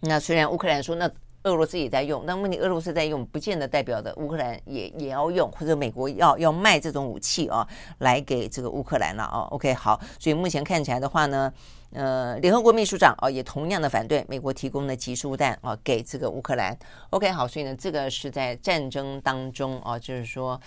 [0.00, 1.10] 那虽然乌克兰说那。
[1.44, 7.66] 俄罗斯也在用，但问题俄罗斯在用，不见得代表的乌克兰也也要用，或者美国要要卖这种武器啊，
[7.98, 9.46] 来给这个乌克兰了啊。
[9.52, 11.50] OK，好，所以目前看起来的话呢，
[11.92, 16.76] 呃，联合国秘书长啊也同样的反对美国提供的集束弹啊给这个乌克兰。
[17.10, 20.60] OK，好，所以呢，这个是在战争当中啊，就是说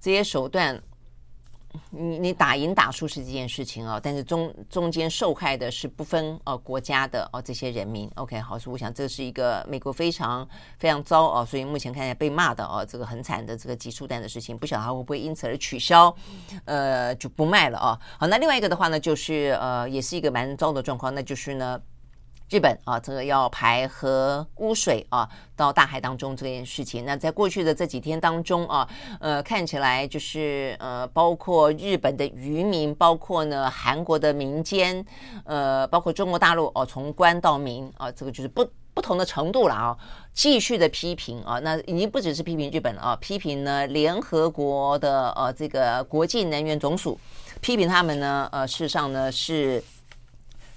[0.00, 0.82] 这些手段。
[1.90, 8.10] 你你打赢打输是这件事情啊，但是中中间受害的是不分呃国家的哦这些人民。
[8.16, 10.46] OK，好，所以我想这是一个美国非常
[10.78, 16.14] 非常糟哦，所以目前看起来被骂的哦，这个很惨的这个集束弹的事情，不晓得他会不会因此而取消，
[16.64, 17.98] 呃就不卖了啊。
[18.18, 21.80] 好，那另外一个的话呢，就是呃也是一个蛮糟的状况，那就是呢。
[22.50, 28.88] 日本啊，这个要排核污水啊到大海当中这件事情，那在过去的这几天当中啊，
[29.20, 35.04] 呃，看起来就是呃，包括日本的渔民，包括呢韩国的民间，
[35.44, 39.98] 呃，包括中国大陆哦，从官到民啊，这个就是不不同的程度了啊，
[40.32, 47.20] 继续的批评啊，那已经不只是批评日本了啊，批评呢联合国的呃这个国际能源总署，
[47.60, 49.84] 批评他们呢，呃，事实上呢是。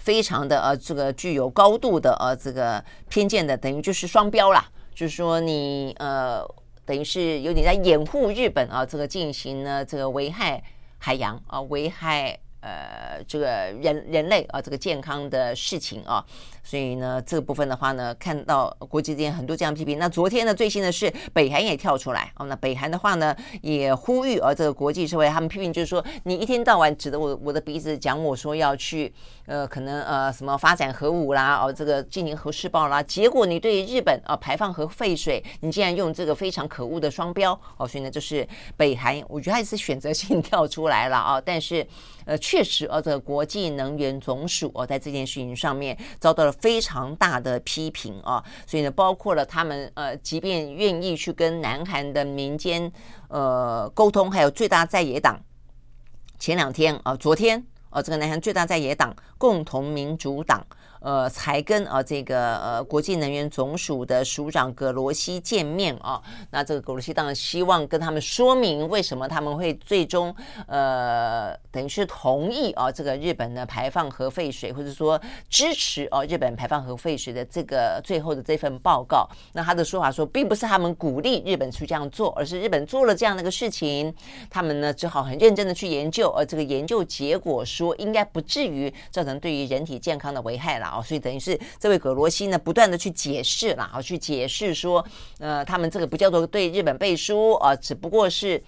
[0.03, 6.43] 非常的呃，这个具有高度的呃，这个偏见的，等于就是双标啦，就是说你呃，
[6.83, 10.61] 等于是有点在掩护日本啊，这个进行呢这个危害
[10.97, 12.39] 海洋啊，危害。
[12.61, 13.47] 呃，这个
[13.81, 16.23] 人人类啊，这个健康的事情啊，
[16.63, 19.97] 所以呢，这个部分的话呢，看到国际之间很多这样批评。
[19.97, 22.45] 那昨天呢，最新的是北韩也跳出来哦。
[22.45, 29.11] 那北韩的话呢，也呼吁啊，这个国际社会他们批评，就是说你一天到晚指着我我的鼻子讲我说要去
[29.47, 37.87] 呃，可能呃什么发展核武啦，哦这个进行核试爆啦，结果你对日本啊排放核废水，你竟然用这个非常可恶的双标哦。
[37.87, 38.47] 所以呢，就是
[38.77, 41.83] 北韩，我觉得还是选择性跳出来了啊，但是。
[42.31, 52.89] 呃，确实，呃，这个国际能源总署哦，在这件事情上面遭到了非常大的批评啊，所以呢，包括了他们呃，即便愿意去跟南韩的民间
[53.27, 55.37] 呃沟通，还有最大在野党，
[56.39, 60.65] 前两天啊，昨天啊，这个南韩最大在野党共同民主党
[61.01, 66.21] 呃才跟啊这个呃国际能源总署的署长葛罗西见面啊。
[66.51, 70.33] 那这个葛罗西当然希望跟他们说明为什么他们会最终
[70.67, 79.27] 呃等于是同意啊这个日本的排放核废水，或者说支持哦日本排放核废水的这个最后的这份报告。
[79.53, 84.13] 那他的说法说，并不是他们鼓励日本去这样做，而是日本做了这样的一个事情，
[84.49, 91.01] 他们呢只好很认真的去研究，而这个研究结果说应该不至于造成对于人体健康的危害了哦。
[91.01, 95.05] 所以等于是这位葛罗西呢不断的去解释了啊，去解释说，
[95.39, 98.61] 呃，他们这个不叫做对日本背书啊，只不过是。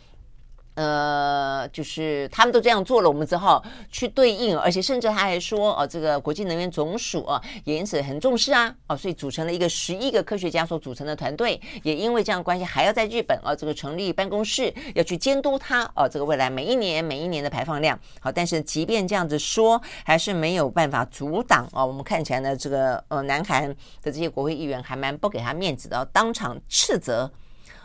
[0.76, 18.00] 呃，就是他们都这样做了，我们只好去对应，而且甚至他还说，哦，这个国际能源总署啊，也因此很重视啊，哦，所以组成了一个十一个科学家所组成的团队，也因为这样关系，还要在日本啊，这个成立办公室，要去监督他，哦，这个未来每一年每一年的排放量。
[18.20, 21.86] 好，但是即便这样子说，还是没有办法阻挡啊。
[21.86, 23.76] 我们看起来呢，这个呃，南韩的
[24.12, 27.32] 这些国会议员还蛮不给他面子的，当场斥责。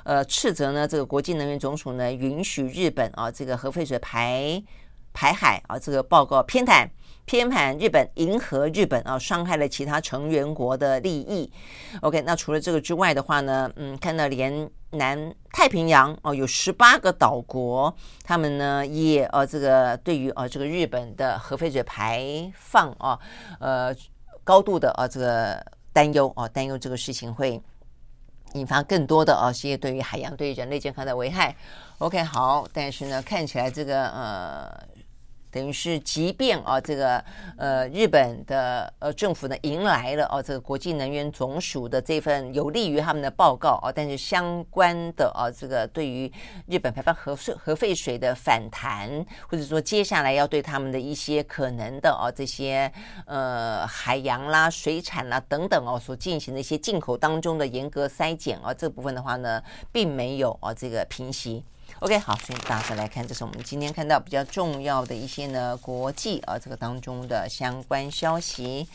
[0.08, 4.64] 呃，斥责呢，这个国际能源总署呢，允许日本啊，这个核废水排
[5.12, 6.88] 排海啊，这个报告偏袒
[7.26, 11.52] 偏袒日本，迎合日本啊，伤害了其他成员国的利益。
[12.00, 17.94] OK，那除了这个之外的话呢，嗯，看到连南太平洋哦，有十八个岛国，
[18.24, 23.18] 他们呢也呃，这个对于呃这个日本的核废水排放啊，
[23.60, 23.94] 呃，
[24.42, 27.62] 高度的啊这个担忧啊，担忧这个事情会。
[28.54, 31.54] 引发更多的啊，这些对于海洋、对于人类健康的危害。
[31.98, 34.97] OK，好，但是呢，看起来这个呃。
[35.50, 37.24] 等于是，即便啊，这个
[37.56, 46.30] 呃，日本的呃政府呢，迎来了哦、啊，这个国际能源总署的这份有利于他们的报告啊，但是相关的啊，这个对于
[46.66, 52.92] 日本排放核废核废水的反弹，或者说接下来要对他们的一些可能的啊这些
[53.24, 61.64] 呃海洋啦、水产啦等等哦、所进行的一些进口当中的严格筛检啊，这部分的话呢，并没有啊这个平息。
[62.00, 68.88] OK，好，所以大家来看，这是我们今天看到比较重要的一些呢国际啊这个当中的相关消息。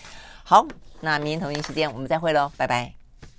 [0.44, 0.66] 好，
[1.02, 3.03] 那明天同一时间我们再会喽，拜拜。